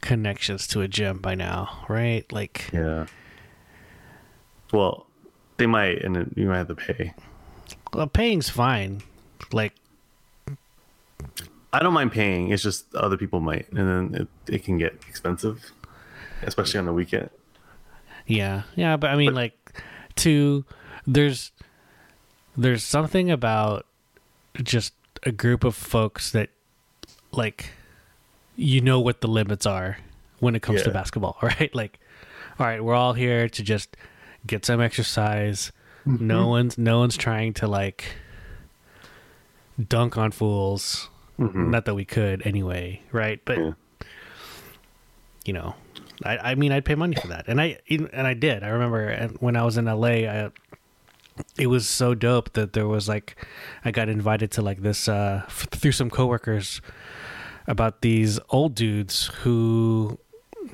[0.00, 2.30] connections to a gym by now, right?
[2.32, 3.06] Like, yeah.
[4.72, 5.06] Well,
[5.56, 7.14] they might, and you might have to pay.
[7.92, 9.02] well, paying's fine.
[9.52, 9.72] Like,
[11.72, 12.50] I don't mind paying.
[12.50, 15.70] It's just other people might, and then it, it can get expensive,
[16.42, 17.30] especially on the weekend.
[18.26, 19.82] Yeah, yeah, but I mean, But- like,
[20.16, 20.64] to
[21.06, 21.52] there's
[22.56, 23.86] there's something about
[24.62, 24.92] just
[25.24, 26.50] a group of folks that
[27.32, 27.70] like
[28.56, 29.98] you know what the limits are
[30.40, 31.74] when it comes to basketball, right?
[31.74, 31.98] Like,
[32.58, 33.96] all right, we're all here to just
[34.46, 35.72] get some exercise.
[36.06, 36.26] Mm-hmm.
[36.26, 38.04] No one's no one's trying to like
[39.88, 41.08] dunk on fools.
[41.70, 43.40] Not that we could anyway, right?
[43.44, 43.70] But Mm-hmm.
[44.00, 44.06] Yeah.
[45.44, 45.74] you know,
[46.24, 48.62] I, I mean, I'd pay money for that, and I and I did.
[48.62, 50.50] I remember when I was in LA, I,
[51.58, 53.36] it was so dope that there was like,
[53.84, 56.80] I got invited to like this uh, f- through some coworkers
[57.66, 60.18] about these old dudes who,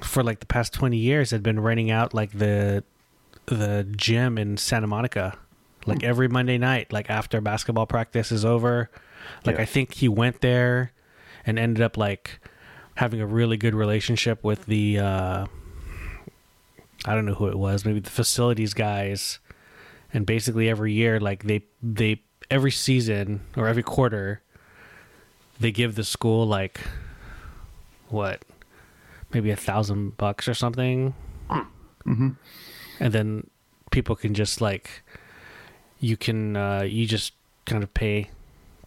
[0.03, 2.85] for like the past twenty years, had been renting out like the
[3.47, 5.37] the gym in Santa Monica,
[5.87, 8.91] like every Monday night, like after basketball practice is over.
[9.45, 9.63] Like Yeah.
[9.63, 10.93] I think he went there
[11.47, 12.39] and ended up like
[12.97, 15.47] having a really good relationship with the uh
[17.07, 19.39] I don't know who it was, maybe the facilities guys.
[20.13, 24.43] And basically every year like they they every season or every quarter
[25.61, 26.81] they give the school like
[28.09, 28.43] what?
[29.33, 31.15] Maybe a thousand bucks or something.
[32.99, 33.49] And then
[33.91, 35.03] people can just like
[36.01, 37.33] you can uh you just
[37.67, 38.31] kind of pay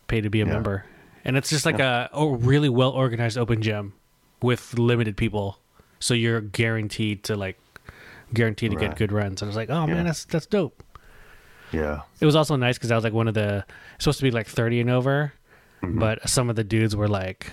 [0.07, 0.53] pay to be a Yeah.
[0.53, 0.85] member.
[1.25, 3.93] And it's just like a, a really well organized open gym
[4.41, 5.57] with limited people.
[5.99, 7.57] So you're guaranteed to like
[8.33, 9.41] guaranteed to get good runs.
[9.41, 9.93] And i was like oh Yeah.
[9.93, 10.83] man that's that's dope
[11.73, 12.01] Yeah.
[12.19, 13.65] it was also nice because I was like one of the
[13.99, 15.33] supposed to be like thirty and over,
[15.81, 15.99] Mm-hmm.
[15.99, 17.47] but some of the dudes were like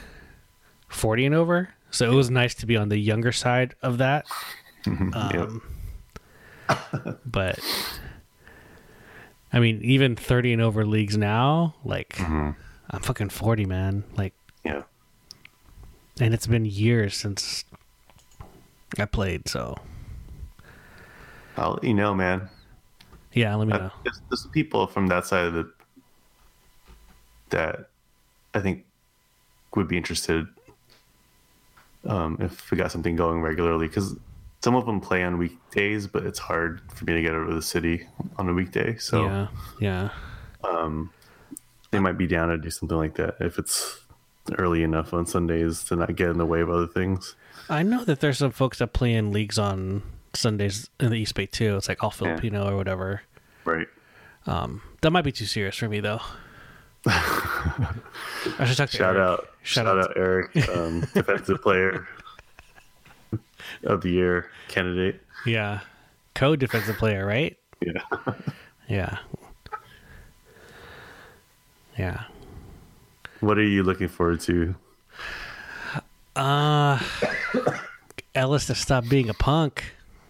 [0.88, 1.70] forty and over.
[1.90, 4.26] So it was nice to be on the younger side of that.
[4.86, 5.62] Um,
[7.26, 7.58] but
[9.52, 12.50] I mean, even thirty and over leagues now, like Mm-hmm.
[12.90, 14.04] I'm fucking forty, man.
[14.16, 14.82] Like, Yeah.
[16.20, 17.64] and it's been years since
[18.98, 19.48] I played.
[19.48, 19.76] So
[21.56, 22.48] I'll you know, man.
[23.32, 23.90] Yeah, let me know.
[24.04, 25.72] There's, there's people from that side of the
[27.50, 27.90] that
[28.54, 28.84] I think
[29.74, 30.46] would be interested
[32.06, 34.16] um, if we got something going regularly because
[34.62, 37.62] some of them play on weekdays, but it's hard for me to get over the
[37.62, 38.06] city
[38.36, 38.96] on a weekday.
[38.96, 39.46] So yeah,
[39.80, 40.08] yeah.
[40.62, 41.10] Um,
[41.90, 44.00] they might be down to do something like that if it's
[44.58, 47.34] early enough on Sundays to not get in the way of other things.
[47.68, 50.02] I know that there's some folks that play in leagues on
[50.34, 51.76] Sundays in the East Bay too.
[51.76, 53.22] It's like all Filipino or whatever.
[53.64, 53.86] Right.
[54.46, 56.20] Um, that might be too serious for me though.
[57.06, 59.28] I should talk to Shout Eric.
[59.28, 62.06] out, Shout shout, out out, Eric, um, defensive player
[63.84, 65.20] of the year candidate.
[65.46, 65.80] Yeah,
[66.34, 67.56] co-defensive player, right?
[67.80, 68.02] Yeah,
[68.88, 69.18] Yeah,
[71.98, 72.24] yeah.
[73.40, 74.74] what are you looking forward to?
[76.36, 76.98] Uh,
[78.34, 79.84] Ellis to stop being a punk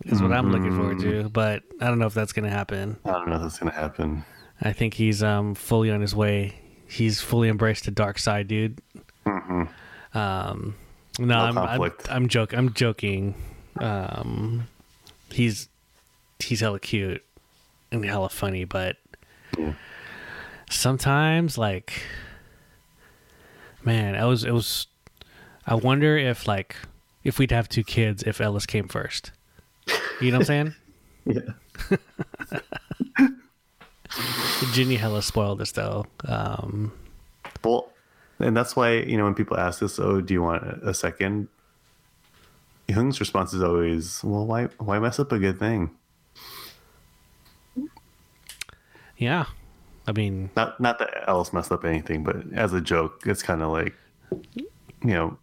[0.07, 2.97] is what I'm looking forward to, but I don't know if that's gonna happen.
[3.05, 4.25] I don't know if that's gonna happen.
[4.63, 6.55] I think he's um fully on his way.
[6.87, 8.81] He's fully embraced the dark side, dude.
[10.13, 10.75] Um,
[11.19, 11.93] no, No I'm, I'm.
[12.11, 12.59] I'm joking.
[12.59, 13.35] I'm joking.
[13.79, 14.67] Um,
[15.31, 15.69] he's
[16.41, 17.25] he's hella cute
[17.93, 18.97] and hella funny, but
[19.57, 19.75] Yeah.
[20.69, 22.03] sometimes like,
[23.85, 24.87] man, I was it was.
[25.67, 26.75] I wonder if like
[27.23, 29.31] if we'd have two kids if Ellis came first.
[30.21, 30.75] You know what I'm saying?
[31.27, 31.53] Yeah,
[34.73, 36.07] Ginny hella spoiled us though.
[36.25, 36.93] Um,
[37.63, 37.93] well,
[38.39, 41.49] and that's why you know when people ask us, "Oh, do you want a second?
[42.89, 45.91] Young's response is always, "Well, why why mess up a good thing?"
[49.19, 49.45] yeah,
[50.07, 53.63] I mean, Not not that Ellis messed up anything, but as a joke, it's kind
[53.63, 53.95] of like,
[54.31, 55.39] you know,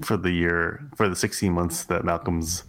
[0.00, 2.64] for the year, for the 16 months that Malcolm's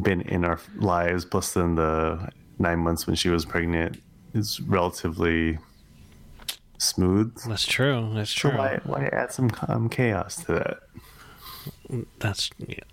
[0.00, 2.28] been in our lives, plus then the
[2.58, 4.00] nine months when she was pregnant,
[4.34, 5.58] is relatively
[6.78, 7.36] smooth.
[7.46, 8.10] that's true.
[8.14, 8.58] That's So true.
[8.58, 12.06] why why add some um, chaos to that?
[12.18, 12.50] That's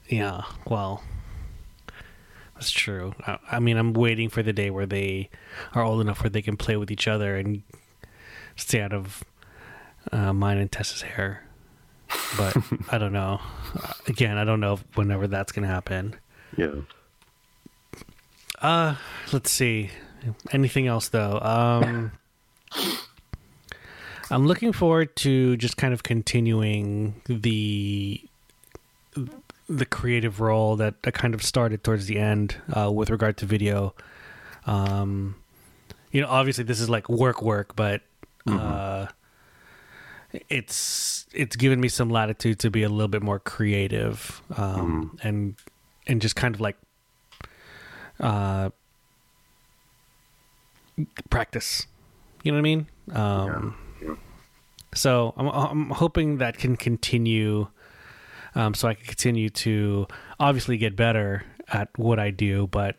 [0.07, 0.43] yeah.
[0.67, 1.03] Well,
[2.55, 3.13] That's true.
[3.27, 5.29] I, I mean, I'm waiting for the day where they
[5.73, 7.63] are old enough where they can play with each other and
[8.55, 9.23] stay out of
[10.11, 11.43] uh, mine and Tess's hair.
[12.37, 12.55] But
[12.91, 13.41] I don't know.
[14.07, 16.15] Again, I don't know if whenever that's going to happen.
[16.57, 16.71] Yeah.
[18.61, 18.95] Uh,
[19.31, 19.91] let's see.
[20.51, 21.39] Anything else though?
[21.39, 22.11] Um,
[24.31, 28.21] I'm looking forward to just kind of continuing the
[29.67, 33.45] the creative role that I kind of started towards the end uh, with regard to
[33.45, 33.95] video.
[34.65, 35.35] Um,
[36.11, 38.01] you know, obviously this is like work, work, but
[38.47, 39.07] uh,
[40.49, 45.55] it's it's given me some latitude to be a little bit more creative um, and
[46.07, 46.77] and just kind of like
[48.19, 48.69] uh,
[51.29, 51.87] practice.
[52.43, 52.87] You know what I mean?
[53.13, 54.15] Um, Yeah.
[54.93, 57.67] So I'm, I'm hoping that can continue,
[58.55, 60.07] um, so I can continue to
[60.39, 62.95] obviously get better at what I do, but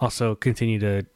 [0.00, 1.06] also continue to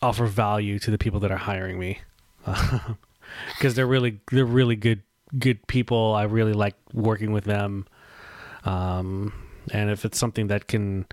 [0.00, 2.00] offer value to the people that are hiring me,
[2.46, 5.02] because they're really they're really good
[5.38, 6.14] good people.
[6.14, 7.86] I really like working with them,
[8.64, 9.32] um,
[9.72, 11.06] and if it's something that can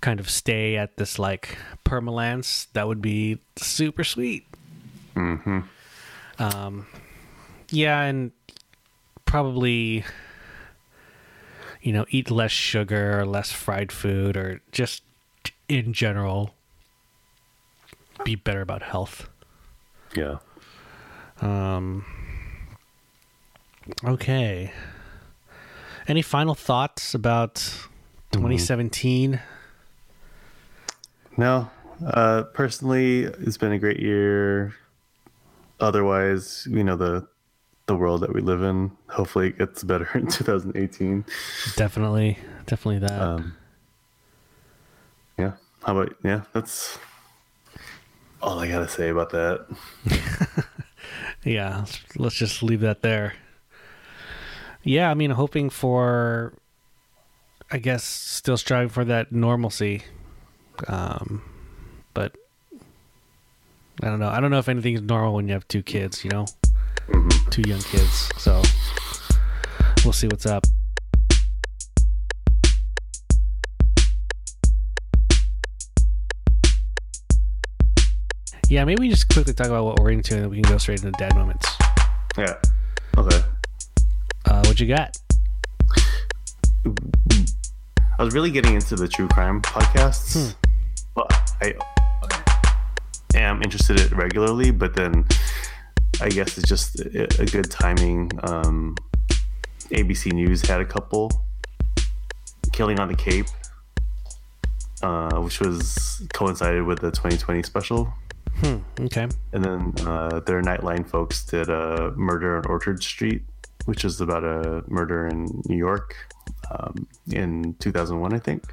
[0.00, 4.46] kind of stay at this like permalance, that would be super sweet.
[5.14, 5.60] Mm-hmm.
[6.38, 6.86] Um,
[7.70, 8.32] yeah, and
[9.26, 10.04] probably,
[11.82, 15.02] you know, eat less sugar or less fried food or just
[15.68, 16.54] in general
[18.24, 19.28] be better about health.
[20.16, 20.38] Yeah.
[21.40, 22.04] Um,
[24.04, 24.72] okay.
[26.08, 27.88] Any final thoughts about
[28.32, 29.40] 2017?
[31.36, 31.70] No,
[32.06, 34.74] uh, personally, it's been a great year.
[35.80, 37.26] Otherwise, you know the
[37.86, 38.92] the world that we live in.
[39.08, 41.24] Hopefully, it gets better in 2018.
[41.76, 43.20] Definitely, definitely that.
[43.20, 43.56] Um,
[45.38, 45.52] yeah.
[45.82, 46.42] How about yeah?
[46.52, 46.98] That's
[48.42, 49.66] all I gotta say about that.
[51.44, 51.84] yeah,
[52.16, 53.34] let's just leave that there.
[54.82, 56.54] Yeah, I mean, hoping for,
[57.72, 60.02] I guess, still striving for that normalcy.
[60.88, 61.42] Um,
[62.14, 62.34] but
[64.02, 64.28] I don't know.
[64.28, 66.46] I don't know if anything's normal when you have two kids, you know,
[67.50, 68.28] two young kids.
[68.38, 68.60] So
[70.04, 70.66] we'll see what's up.
[78.68, 80.78] Yeah, maybe we just quickly talk about what we're into and then we can go
[80.78, 81.68] straight into dad moments.
[82.36, 82.54] Yeah.
[83.16, 83.42] Okay.
[84.44, 85.16] Uh, what you got?
[88.20, 90.54] I was really getting into the true crime podcasts,
[91.14, 91.74] but I
[93.34, 94.70] am interested in it regularly.
[94.72, 95.24] But then
[96.20, 98.30] I guess it's just a, a good timing.
[98.42, 98.94] Um,
[99.88, 101.30] ABC News had a couple.
[102.72, 103.46] Killing on the Cape,
[105.02, 108.12] uh, which was coincided with the 2020 special,
[108.56, 108.76] Hmm.
[109.00, 109.28] Okay.
[109.54, 113.42] and then uh, their Nightline folks did a Murder on Orchard Street,
[113.86, 116.14] which is about a murder in New York
[116.70, 118.72] um, in 2001, I think.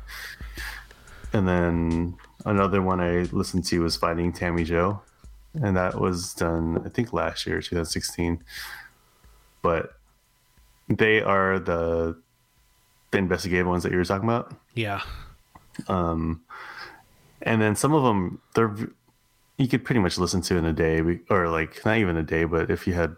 [1.34, 5.02] And then another one I listened to was Finding Tammy Jo,
[5.62, 8.44] and that was done, I think, last year, 2016.
[9.62, 9.94] But
[10.90, 12.18] they are the
[13.12, 15.02] the investigative ones that you were talking about Yeah.
[15.88, 16.42] um,
[17.42, 18.76] and then some of them they're
[19.58, 22.44] you could pretty much listen to in a day or like not even a day
[22.44, 23.16] but if you had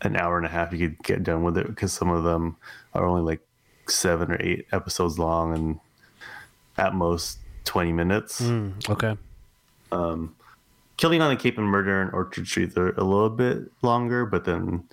[0.00, 2.56] an hour and a half you could get done with it because some of them
[2.94, 3.40] are only like
[3.88, 5.80] seven or eight episodes long and
[6.78, 8.70] at most 20 minutes Hmm.
[8.88, 9.16] Okay.
[10.96, 14.44] killing on the cape and murder in orchard street they're a little bit longer but
[14.44, 14.84] then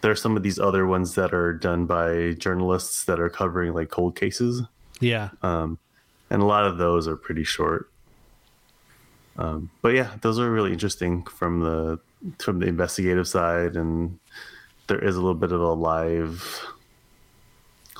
[0.00, 3.72] there are some of these other ones that are done by journalists that are covering
[3.72, 4.62] like cold cases
[5.00, 5.30] Yeah.
[5.42, 5.78] um,
[6.30, 7.88] and a lot of those are pretty short.
[9.36, 11.98] Um, but yeah, those are really interesting from the
[12.38, 14.18] from the investigative side, and
[14.86, 16.64] there is a little bit of a live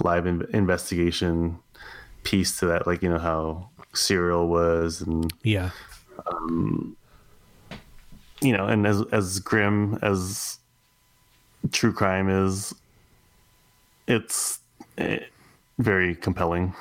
[0.00, 1.58] live in- investigation
[2.22, 5.70] piece to that, like you know how Serial was, and Yeah.
[6.26, 6.96] um,
[8.40, 10.58] you know, and as as grim as
[11.72, 12.74] true crime is,
[14.06, 14.60] it's
[14.98, 15.20] eh,
[15.78, 16.74] very compelling.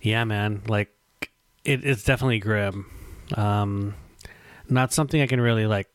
[0.00, 0.62] Yeah, man.
[0.66, 0.92] Like
[1.64, 2.86] it, it's definitely grim.
[3.34, 3.94] Um,
[4.68, 5.88] not something I can really like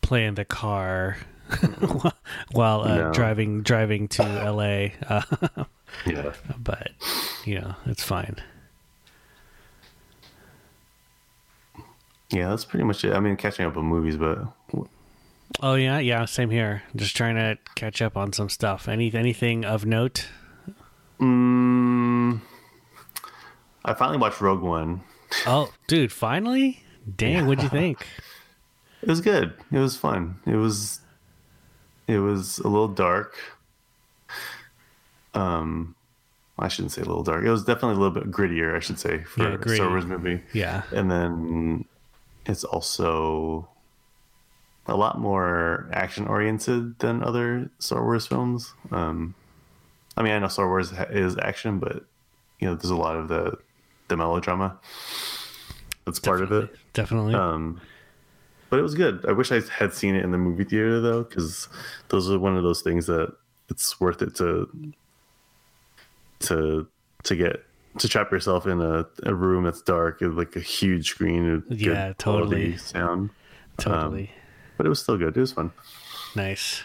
[0.00, 1.16] play in the car
[2.52, 3.12] while uh, No.
[3.12, 4.88] driving driving to LA.
[5.08, 5.64] Uh,
[6.06, 6.34] Yeah.
[6.58, 6.90] but
[7.44, 8.36] you know, it's fine.
[12.30, 13.14] Yeah, that's pretty much it.
[13.14, 14.38] I mean, catching up on movies, but
[15.60, 16.24] Oh yeah, yeah.
[16.26, 16.82] Same here.
[16.94, 18.86] Just trying to catch up on some stuff.
[18.86, 20.28] Any anything of note?
[21.18, 22.40] mm,
[23.84, 25.00] I finally watched Rogue One.
[25.46, 26.82] Oh, dude, finally?
[27.16, 28.06] Dang, what'd you think?
[29.02, 29.54] It was good.
[29.72, 30.36] It was fun.
[30.46, 31.00] It was
[32.08, 33.36] it was a little dark.
[35.34, 35.94] Um
[36.58, 37.44] I shouldn't say a little dark.
[37.44, 39.68] It was definitely a little bit grittier, I should say, for Yeah, a.
[39.76, 40.42] Star Wars movie.
[40.52, 40.82] Yeah.
[40.90, 41.84] And then
[42.46, 43.68] it's also
[44.88, 48.74] a lot more action oriented than other Star Wars films.
[48.90, 49.34] Um,
[50.16, 52.04] I mean, I know Star Wars is action, but
[52.58, 53.56] you know, there's a lot of the
[54.08, 54.78] the melodrama
[56.06, 56.74] that's part of it.
[56.92, 57.34] Definitely.
[57.34, 57.80] Um,
[58.70, 59.24] but it was good.
[59.26, 61.68] I wish I had seen it in the movie theater though, because
[62.08, 63.32] those are one of those things that
[63.70, 64.68] it's worth it to
[66.40, 66.86] to
[67.24, 67.64] to get
[67.98, 72.12] to trap yourself in a, a room that's dark with like a huge screen Yeah,
[72.18, 72.76] totally.
[72.76, 73.30] sound.
[73.78, 74.30] totally.
[74.76, 75.36] But it was still good.
[75.36, 75.72] It was fun.
[76.36, 76.82] nice.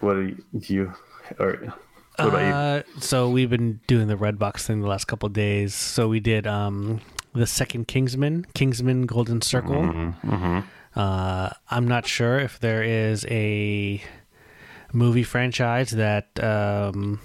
[0.00, 0.44] What are you?
[0.52, 0.92] you
[1.38, 1.72] or
[2.16, 2.52] what about you?
[2.52, 5.74] Uh, so we've been doing the Redbox thing the last couple of days.
[5.74, 7.00] So we did um
[7.34, 9.82] the second Kingsman, Kingsman Golden Circle.
[9.82, 10.60] Mm-hmm,
[10.94, 14.02] Uh, I'm not sure if there is a
[14.92, 17.20] movie franchise that um,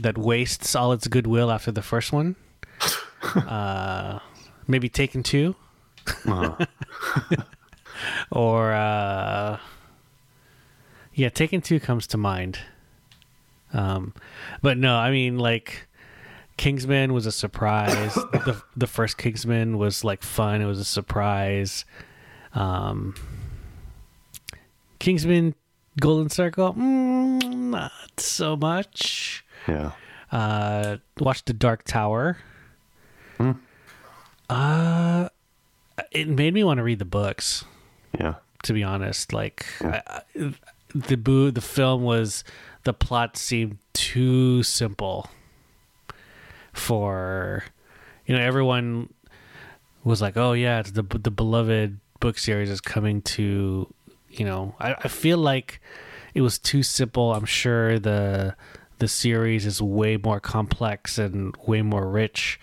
[0.00, 2.34] that wastes all its goodwill after the first one.
[3.36, 4.18] uh,
[4.66, 5.54] maybe Taken Two,
[6.26, 6.66] Uh-huh.
[8.32, 9.58] or uh,
[11.14, 12.58] yeah, Taken Two comes to mind.
[13.72, 14.12] Um,
[14.62, 15.86] but no, I mean like
[16.56, 18.14] Kingsman was a surprise.
[18.32, 20.60] the The first Kingsman was like fun.
[20.62, 21.84] It was a surprise.
[22.54, 23.14] Um,
[24.98, 25.54] Kingsman
[26.00, 29.44] Golden Circle, mm, not so much.
[29.68, 29.92] yeah.
[30.32, 32.38] Uh, watched The Dark Tower.
[33.38, 33.52] Hmm.
[34.50, 35.28] Uh,
[36.10, 37.64] it made me want to read the books.
[38.18, 38.34] Yeah.
[38.64, 40.02] To be honest, like I,
[40.36, 40.54] I-
[40.94, 42.44] the boo, the film was
[42.84, 45.28] the plot seemed too simple
[46.74, 47.64] for
[48.26, 49.12] you know everyone
[50.02, 53.92] was like, oh yeah, it's the the beloved book series is coming to
[54.28, 54.74] you know.
[54.78, 55.80] I, I feel like
[56.34, 57.32] it was too simple.
[57.32, 58.56] I'm sure the
[58.98, 62.60] the series is way more complex and way more rich.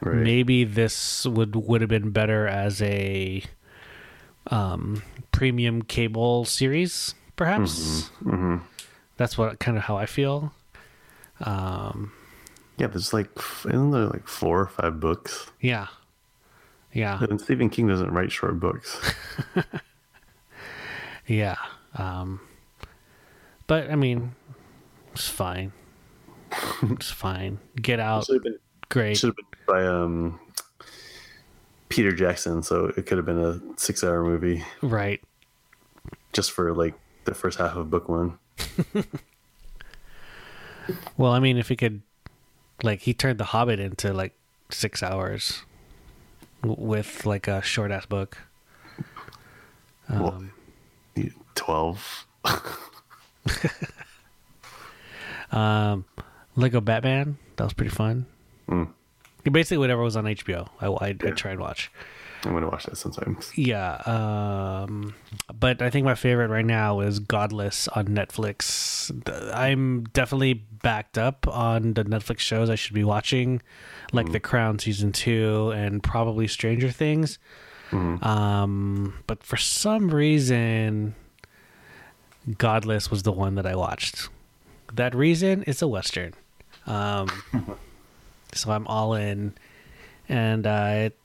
[0.00, 0.16] Right.
[0.16, 3.42] Maybe this would would have been better as a
[4.48, 8.08] um, premium cable series, perhaps.
[8.22, 8.58] hmm
[9.16, 10.52] That's what kind of how I feel.
[11.40, 12.12] Um,
[12.78, 12.86] Yeah.
[12.88, 13.28] There's like
[13.66, 15.50] isn't there like four or five books?
[15.60, 15.86] yeah,
[16.92, 19.00] yeah, And Stephen King doesn't write short books.
[21.26, 21.56] yeah.
[21.96, 22.40] Um,
[23.66, 24.34] but I mean,
[25.12, 25.72] it's fine.
[26.82, 27.58] It's fine.
[27.80, 28.58] Get out, Should have been
[28.90, 29.16] great.
[29.16, 30.38] should have been by um
[31.88, 35.20] Peter Jackson, so it could have been a six hour movie Right.
[36.32, 36.94] just for like
[37.24, 38.38] the first half of book one.
[41.16, 42.02] Well, I mean, if he could,
[42.82, 44.34] like, he turned The Hobbit into like
[44.70, 45.62] six hours
[46.62, 48.38] with like a short ass book.
[50.08, 50.44] well,
[51.54, 52.26] twelve.
[55.52, 56.06] Um,
[56.56, 58.26] Lego Batman, that was pretty fun.
[58.68, 58.88] Mm.
[59.44, 61.90] Basically, whatever was on HBO, I, I, I try and watch.
[62.44, 63.52] I'm gonna watch that sometimes.
[63.56, 65.14] Yeah, um,
[65.58, 69.10] but I think my favorite right now is Godless on Netflix.
[69.54, 73.62] I'm definitely backed up on the Netflix shows I should be watching,
[74.12, 77.38] like The Crown season two and probably Stranger Things.
[77.92, 81.14] Um, but for some reason,
[82.58, 84.28] Godless was the one that I watched.
[84.92, 86.32] That reason is a western.
[86.86, 87.28] Um,
[88.54, 89.54] so I'm all in,
[90.28, 91.18] and uh, it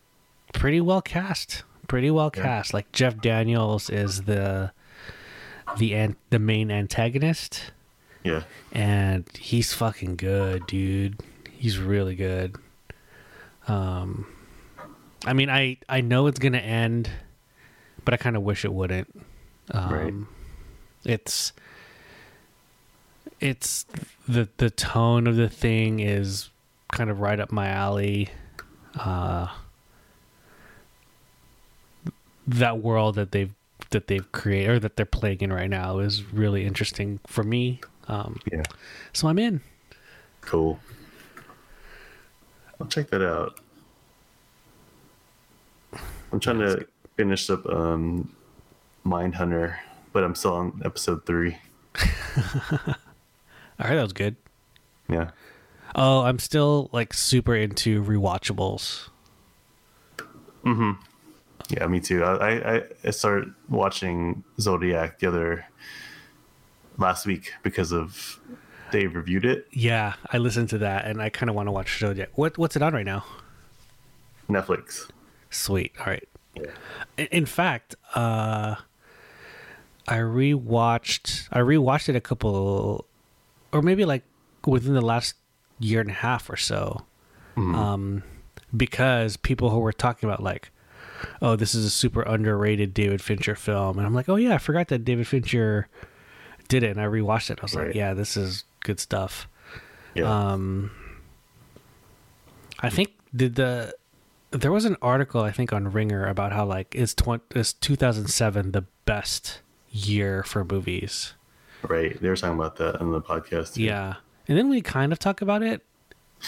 [0.53, 1.63] pretty well cast.
[1.87, 2.73] Pretty well cast.
[2.73, 4.71] Like Jeff Daniels is the
[5.77, 7.71] the an- the main antagonist,
[8.23, 8.43] Yeah.
[8.71, 11.19] and he's fucking good, dude.
[11.51, 12.55] He's really good.
[13.67, 14.27] Um,
[15.25, 17.09] I mean, I I know it's gonna end,
[18.05, 19.13] but I kind of wish it wouldn't.
[19.71, 20.13] Um, Right.
[21.05, 21.53] It's
[23.39, 23.85] it's
[24.27, 26.49] the the tone of the thing is
[26.91, 28.29] kind of right up my alley.
[28.95, 29.47] Uh,
[32.47, 33.53] that world that they've
[33.91, 37.79] that they've created or that they're playing in right now is really interesting for me.
[38.07, 38.63] Um, Yeah.
[39.13, 39.61] so I'm in.
[40.41, 40.79] Cool.
[42.81, 43.59] I'll check that out.
[46.31, 48.33] I'm trying to finish up um
[49.05, 49.77] Mindhunter,
[50.11, 51.57] but I'm still on episode three.
[51.99, 54.35] All right, that was good.
[55.09, 55.29] Yeah.
[55.95, 59.07] Oh, I'm still like super into rewatchables.
[61.69, 62.23] Yeah, me too.
[62.23, 65.65] I, I I started watching Zodiac the other
[66.97, 68.39] last week because of
[68.91, 69.67] they reviewed it.
[69.71, 72.29] Yeah, I listened to that, and I kind of want to watch Zodiac.
[72.35, 73.25] What what's it on right now?
[74.49, 75.09] Netflix.
[75.49, 75.93] Sweet.
[75.99, 76.27] All right.
[76.55, 76.71] Yeah.
[77.17, 78.75] In, in fact, uh,
[80.07, 81.49] I rewatched.
[81.51, 83.05] I rewatched it a couple,
[83.73, 84.23] or maybe like
[84.65, 85.35] within the last
[85.79, 87.05] year and a half or so,
[87.57, 88.23] um,
[88.75, 90.71] because people who were talking about like,
[91.41, 94.57] oh, this is a super underrated David Fincher film, and I'm like, oh yeah, I
[94.57, 95.87] forgot that David Fincher
[96.67, 97.59] did it, and I rewatched it.
[97.59, 99.47] I was like, yeah, this is good stuff.
[100.13, 100.51] Yeah.
[100.51, 100.91] Um,
[102.79, 103.95] I think did the
[104.51, 108.71] there was an article I think on Ringer about how like is tw- is 2007
[108.71, 109.61] the best
[109.91, 111.33] year for movies.
[111.83, 112.19] right.
[112.19, 113.75] They were talking about that on the podcast.
[113.75, 113.83] too.
[113.83, 114.15] Yeah,
[114.47, 115.81] and then we kind of talk about it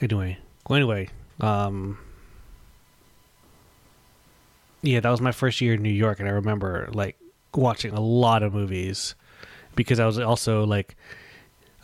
[0.00, 0.38] anyway.
[0.68, 1.08] Well, anyway
[1.40, 1.98] um
[4.82, 7.16] yeah that was my first year in new york and i remember like
[7.54, 9.14] watching a lot of movies
[9.76, 10.96] because i was also like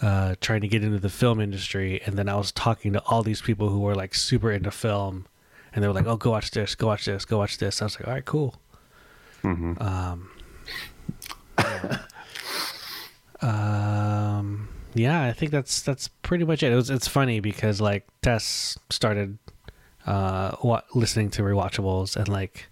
[0.03, 3.23] uh trying to get into the film industry and then i was talking to all
[3.23, 5.27] these people who were like super into film
[5.73, 7.81] and they were like oh go watch this go watch this go watch this.
[7.81, 8.57] I was like all right cool
[9.45, 10.31] hmm um
[11.59, 11.99] yeah.
[13.43, 18.07] um yeah i think that's that's pretty much it, it was, it's funny because like
[18.23, 19.39] tess started
[20.07, 22.69] uh what listening to rewatchables and like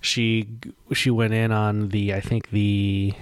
[0.00, 0.46] she
[0.92, 3.12] she went in on the i think the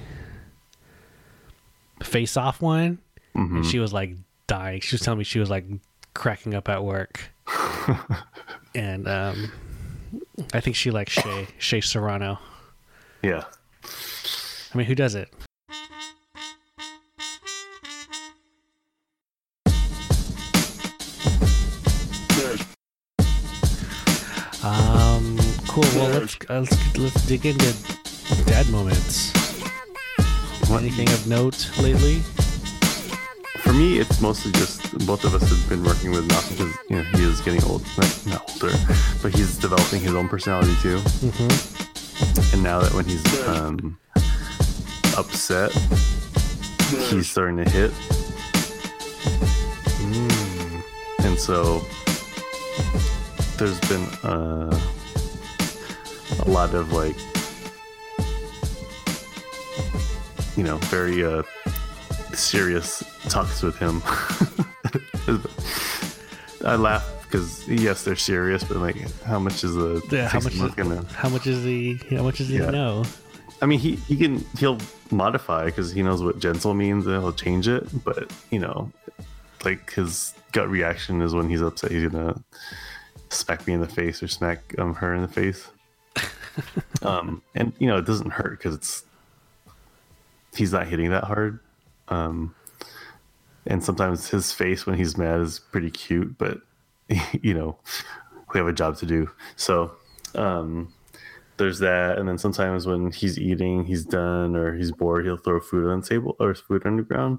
[2.03, 2.99] face off one.
[3.35, 4.15] Hmm and she was like
[4.47, 4.81] dying.
[4.81, 5.65] She was telling me she was like
[6.15, 7.31] cracking up at work.
[8.75, 9.51] And um
[10.53, 12.39] i think she likes shay Shea Serrano
[13.27, 13.43] Yeah.
[14.73, 15.29] I mean, who does it?
[24.63, 25.37] Um,
[25.67, 25.83] cool.
[25.97, 27.75] Well, let's uh, let's let's dig into
[28.45, 29.35] dad moments.
[30.71, 32.21] Anything of note lately?
[33.59, 36.97] For me, it's mostly just both of us have been working with Malcolm because you
[36.99, 38.77] know he is getting old, not, not older,
[39.21, 40.99] but he's developing his own personality too.
[40.99, 41.86] Mm-hmm.
[42.53, 43.99] And now that when he's um,
[45.17, 45.73] upset,
[47.11, 47.91] he's starting to hit,
[50.07, 50.83] Mm.
[51.25, 51.83] and so
[53.59, 54.71] there's been uh,
[56.45, 57.17] a lot of like,
[60.57, 61.43] you know, very uh,
[62.35, 64.01] serious talks with him.
[66.65, 70.29] I laugh because yes, they're serious, but like, how much is the Yeah.
[70.29, 70.57] How much?
[70.57, 71.05] month gonna?
[71.13, 72.01] How much is he?
[72.11, 72.71] How much does he Yeah.
[72.71, 73.05] know?
[73.63, 74.79] I mean, he he can he'll
[75.11, 78.05] modify because he knows what gentle means and he'll change it.
[78.05, 78.91] But you know,
[79.65, 82.43] like his gut reaction is when he's upset, he's gonna
[83.31, 85.69] smack me in the face or smack um, her in the face.
[87.03, 89.05] um, and you know, it doesn't hurt because it's
[90.55, 91.59] he's not hitting that hard.
[92.09, 92.55] Um,
[93.67, 96.61] and sometimes his face when he's mad is pretty cute, but
[97.43, 97.79] you know,
[98.53, 99.31] we have a job to do.
[99.57, 99.93] So,
[100.35, 100.93] um,
[101.57, 102.19] there's that.
[102.19, 106.01] And then sometimes when he's eating, he's done or he's bored, he'll throw food on
[106.01, 107.39] the table or food on the ground.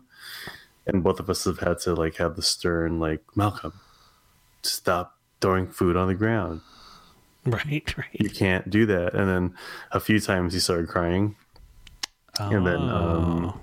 [0.88, 3.74] And both of us have had to like have the stern, like, Malcolm,
[4.64, 6.62] stop throwing food on the ground.
[7.46, 7.94] Right.
[7.98, 8.08] Right.
[8.14, 9.14] You can't do that.
[9.14, 9.56] And then
[9.92, 11.36] a few times he started crying.
[12.40, 13.60] And then, um, Oh.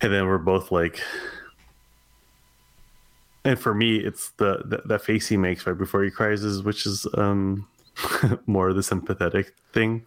[0.00, 1.00] and then we're both like
[3.46, 6.62] and for me it's the, the that face he makes right before he cries is
[6.62, 7.66] which is um
[8.46, 10.06] more the sympathetic thing.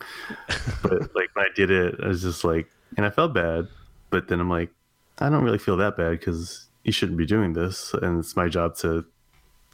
[0.83, 3.67] But like when i did it i was just like and i felt bad
[4.11, 4.69] but then i'm like
[5.17, 7.93] i don't really feel that bad because you shouldn't be doing this.
[7.93, 9.05] And it's my job to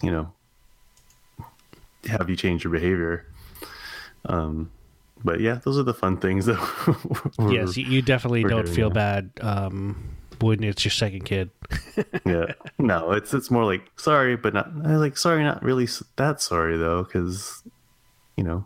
[0.01, 0.31] you know
[2.07, 3.25] have you change your behavior.
[4.25, 4.71] Um
[5.23, 6.59] but yeah those are the fun things that
[7.49, 9.33] yes, you, definitely don't feel that.
[9.35, 11.49] bad um, when it's your second kid.
[12.25, 15.87] yeah no it's it's more like sorry but not I like sorry not really
[16.17, 17.63] that sorry though because
[18.35, 18.65] you know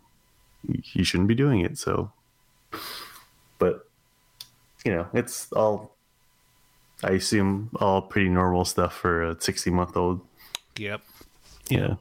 [0.94, 2.12] you shouldn't be doing it so
[3.60, 3.88] but
[4.84, 5.96] you know it's all
[7.04, 10.22] i assume all pretty normal stuff for a 60 month old
[10.80, 11.02] Yep.
[11.70, 11.96] Yeah.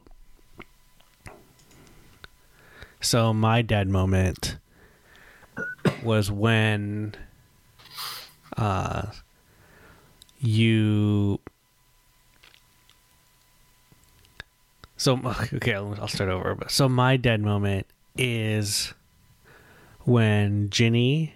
[3.01, 4.57] So my dad moment
[6.01, 7.15] was when
[8.57, 9.07] uh
[10.39, 11.39] you
[14.97, 15.19] so
[15.53, 17.85] okay I'll, start over so my dead moment
[18.17, 18.93] is
[20.05, 21.33] when Ginny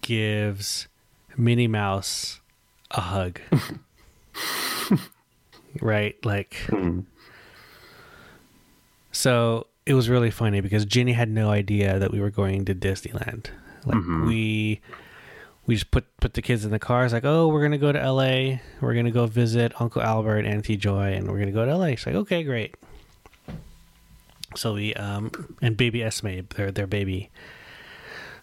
[0.00, 0.88] gives
[1.36, 2.40] Minnie Mouse
[2.90, 3.40] a hug
[5.80, 7.04] right like Mm.
[9.12, 12.74] so it was really funny because Ginny had no idea that we were going to
[12.74, 13.46] Disneyland.
[13.84, 14.26] Like Mhm.
[14.26, 14.80] we
[15.66, 17.92] we just put put the kids in the cars like, "Oh, we're going to go
[17.92, 18.58] to LA.
[18.80, 21.76] We're going to go visit Uncle Albert, Auntie Joy, and we're going to go to
[21.76, 22.74] LA." She's like, "Okay, great."
[24.56, 25.30] So we um
[25.60, 27.30] and baby Esme, their their baby.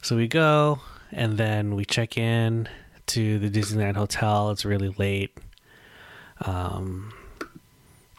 [0.01, 0.79] So we go
[1.11, 2.69] and then we check in
[3.07, 4.51] to the Disneyland hotel.
[4.51, 5.37] It's really late.
[6.41, 7.13] Um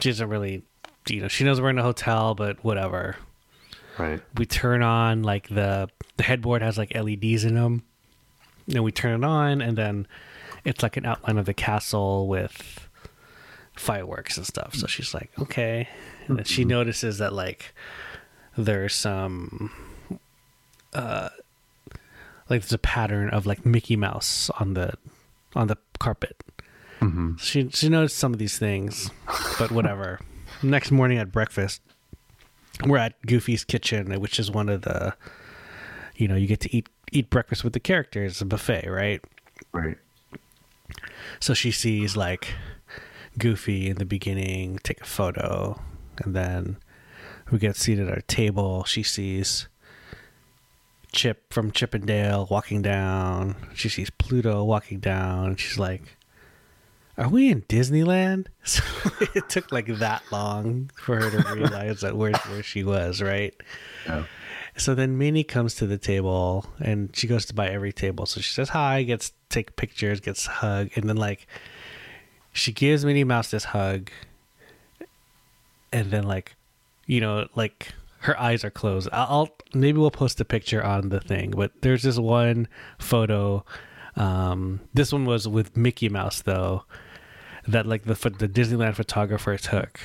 [0.00, 0.62] she doesn't really
[1.08, 3.16] you know, she knows we're in a hotel, but whatever.
[3.98, 4.20] Right.
[4.36, 7.82] We turn on like the the headboard has like LEDs in them.
[8.74, 10.06] And we turn it on and then
[10.64, 12.88] it's like an outline of the castle with
[13.74, 14.74] fireworks and stuff.
[14.74, 15.88] So she's like, "Okay."
[16.28, 17.74] And then she notices that like
[18.56, 19.70] there's some
[20.92, 21.30] uh
[22.48, 24.92] like there's a pattern of like Mickey Mouse on the
[25.54, 26.36] on the carpet.
[26.98, 29.10] hmm She she noticed some of these things,
[29.58, 30.20] but whatever.
[30.62, 31.80] Next morning at breakfast,
[32.84, 35.14] we're at Goofy's kitchen, which is one of the,
[36.20, 39.20] you know, you get to eat eat breakfast with the characters, a buffet, right?
[39.72, 39.96] Right.
[41.40, 42.54] So she sees like
[43.38, 45.80] Goofy in the beginning, take a photo,
[46.18, 46.76] and then
[47.50, 48.84] we get seated at our table.
[48.84, 49.68] She sees
[51.12, 53.56] Chip from Chip 'n' Dale walking down.
[53.74, 55.56] She sees Pluto walking down.
[55.56, 56.16] She's like,
[57.16, 58.82] "Are we in Disneyland?" So
[59.34, 63.54] it took like that long for her to realize that where where she was, right?
[64.06, 64.24] Yeah.
[64.76, 68.26] So then Minnie comes to the table and she goes to buy every table.
[68.26, 71.46] So she says hi, gets take pictures, gets hug, and then like
[72.52, 74.10] she gives Minnie Mouse this hug,
[75.92, 76.54] and then like
[77.06, 79.08] you know like her eyes are closed.
[79.12, 82.68] I'll, maybe we'll post a picture on the thing, but there's this one
[82.98, 83.64] photo.
[84.14, 86.84] Um, this one was with Mickey Mouse though,
[87.66, 90.00] that like the the Disneyland photographer took,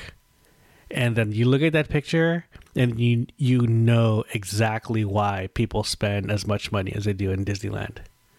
[0.90, 2.46] and then you look at that picture
[2.76, 7.44] and you you know exactly why people spend as much money as they do in
[7.44, 7.98] Disneyland.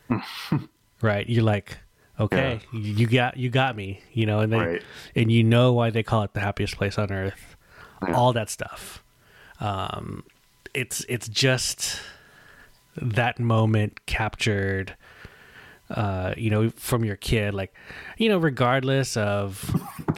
[1.02, 1.28] right?
[1.28, 1.78] You're like,
[2.20, 4.82] okay, you got you got me, you know, and they Right.
[5.16, 7.56] and you know why they call it the happiest place on earth.
[8.08, 8.14] Yeah.
[8.14, 9.04] All that stuff.
[9.60, 10.24] Um,
[10.74, 12.00] it's it's just
[12.96, 14.96] that moment captured
[15.90, 17.74] uh, you know, from your kid, like,
[18.18, 19.74] you know, regardless of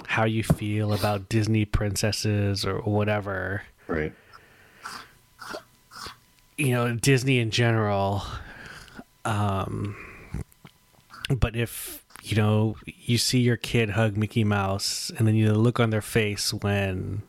[0.08, 4.14] how you feel about Disney princesses or whatever, Right.
[6.58, 8.22] you know, Disney in general.
[9.26, 9.96] Um,
[11.30, 15.80] but if you know you see your kid hug Mickey Mouse, and then you look
[15.80, 17.22] on their face when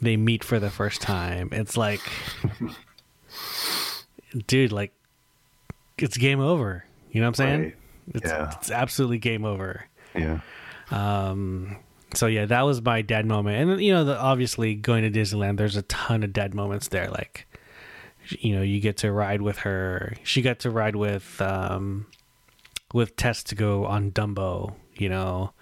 [0.00, 2.00] they meet for the first time, it's like,
[4.46, 4.92] dude, like,
[5.96, 6.84] it's game over.
[7.10, 7.60] You know what I'm saying?
[7.62, 7.76] Right.
[8.14, 8.52] It's, Yeah.
[8.56, 9.86] it's absolutely game over.
[10.14, 10.40] Yeah.
[10.90, 11.76] Um,
[12.14, 15.56] so yeah, that was my dad moment, and you know, the, obviously going to Disneyland,
[15.56, 17.08] there's a ton of dad moments there.
[17.08, 17.46] Like,
[18.38, 20.14] you know, you get to ride with her.
[20.22, 22.06] She got to ride with um,
[22.92, 24.74] with Tess to go on Dumbo.
[24.94, 25.52] You know,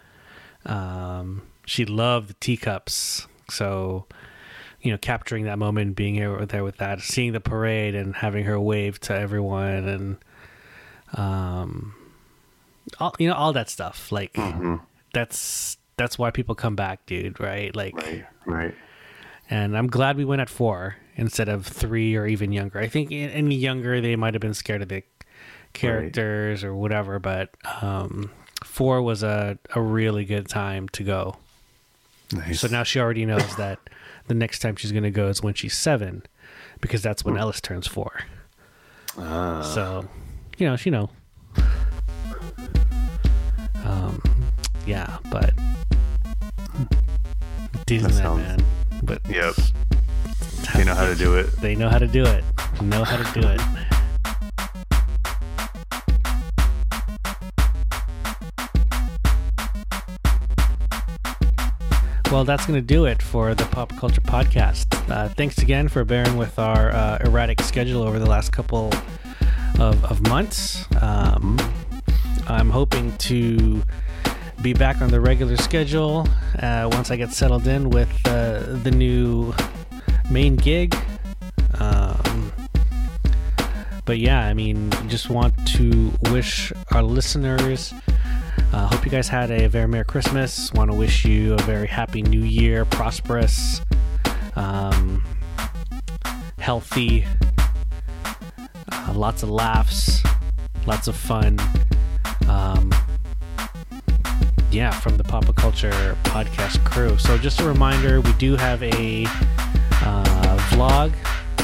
[0.64, 3.26] um, she loved the teacups.
[3.50, 4.06] So,
[4.80, 8.44] you know, capturing that moment, being here there with that, seeing the parade, and having
[8.44, 10.16] her wave to everyone, and
[11.14, 11.94] um,
[13.00, 14.12] all you know, all that stuff.
[14.12, 14.76] Like hmm
[15.16, 17.40] that's that's why people come back, dude.
[17.40, 17.74] Right?
[17.74, 18.24] Like, Right.
[18.44, 18.74] Right.
[19.50, 22.78] and I'm glad we went at four instead of three or even younger.
[22.78, 25.02] I think any younger they might have been scared of the
[25.72, 27.50] characters or whatever, but
[27.82, 28.30] um,
[28.64, 31.36] four was a a really good time to go.
[32.32, 32.60] Nice.
[32.60, 33.78] So now she already knows that
[34.26, 36.22] the next time she's going to go is when she's seven,
[36.80, 38.20] because that's when Ellis turns four.
[39.18, 39.62] Ah.
[39.62, 40.08] So,
[40.58, 41.08] you know, she know.
[43.84, 44.20] Um,
[44.84, 45.52] yeah, but
[47.86, 48.64] Disneyland, sounds- man.
[49.02, 49.54] But Yep.
[50.74, 51.46] They know how to do it.
[51.60, 52.44] They know how to do it.
[52.82, 53.60] Know how to do it.
[62.32, 64.86] Well, that's going to do it for the Papa Culture Podcast.
[65.10, 68.92] Uh, thanks again for bearing with our uh, erratic schedule over the last couple
[69.78, 70.86] of, of months.
[71.00, 71.56] Um,
[72.48, 73.82] I'm hoping to
[74.66, 76.26] be back on the regular schedule
[76.58, 79.54] uh, once I get settled in with uh, the new
[80.28, 80.92] main gig.
[81.78, 82.52] Um,
[84.04, 87.94] but yeah, I mean, just want to wish our listeners.
[88.72, 90.72] Uh, hope you guys had a very Merry Christmas.
[90.72, 93.80] Want to wish you a very happy New Year, prosperous,
[94.56, 95.22] um,
[96.58, 97.24] healthy,
[98.90, 100.24] uh, lots of laughs,
[100.86, 101.56] lots of fun.
[102.48, 102.90] Um,
[104.76, 107.16] yeah, from the Papa Culture podcast crew.
[107.16, 109.24] So, just a reminder we do have a
[110.04, 111.14] uh, vlog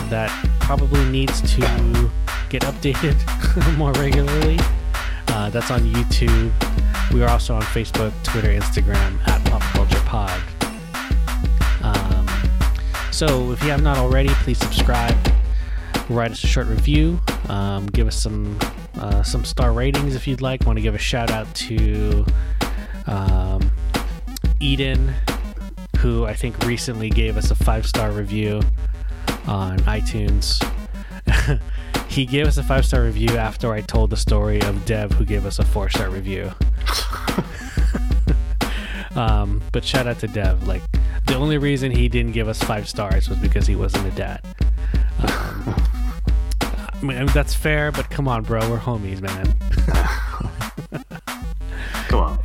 [0.08, 0.30] that
[0.60, 2.10] probably needs to
[2.48, 3.16] get updated
[3.76, 4.58] more regularly.
[5.28, 6.50] Uh, that's on YouTube.
[7.12, 10.42] We are also on Facebook, Twitter, Instagram at Papa Culture Pod.
[11.82, 12.26] Um,
[13.10, 15.16] so if you have not already, please subscribe.
[16.08, 17.20] Write us a short review.
[17.50, 18.58] Um, give us some
[18.94, 20.64] uh, some star ratings if you'd like.
[20.64, 22.24] Want to give a shout out to
[23.06, 23.70] um,
[24.60, 25.14] Eden,
[25.98, 28.60] who I think recently gave us a five star review
[29.46, 30.62] on iTunes.
[32.08, 35.24] he gave us a five star review after I told the story of Dev, who
[35.24, 36.52] gave us a four star review.
[39.16, 40.66] um, but shout out to Dev.
[40.66, 40.82] Like
[41.26, 44.40] the only reason he didn't give us five stars was because he wasn't a dad.
[45.20, 45.74] Um,
[46.60, 49.56] I mean, that's fair, but come on, bro, we're homies, man.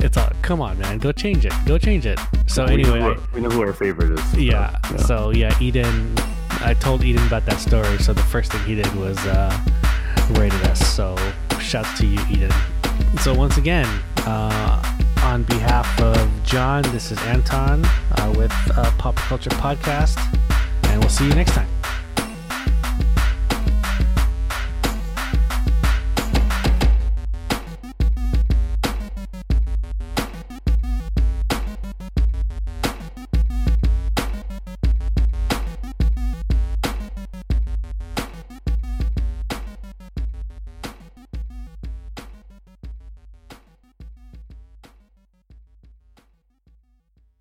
[0.00, 0.98] It's all come on, man.
[0.98, 1.52] Go change it.
[1.66, 2.18] Go change it.
[2.46, 4.34] So we anyway, know who, we know who our favorite is.
[4.34, 4.96] yeah, yeah.
[4.98, 6.14] So yeah, Eden.
[6.60, 7.98] I told Eden about that story.
[7.98, 9.56] So the first thing he did was uh,
[10.30, 10.80] rated us.
[10.94, 11.16] So
[11.60, 12.52] shouts to you, Eden.
[13.20, 13.86] So once again,
[14.18, 14.82] uh,
[15.22, 20.18] on behalf of John, this is Anton uh, with uh, Papa Culture Podcast,
[20.84, 21.68] and we'll see you next time.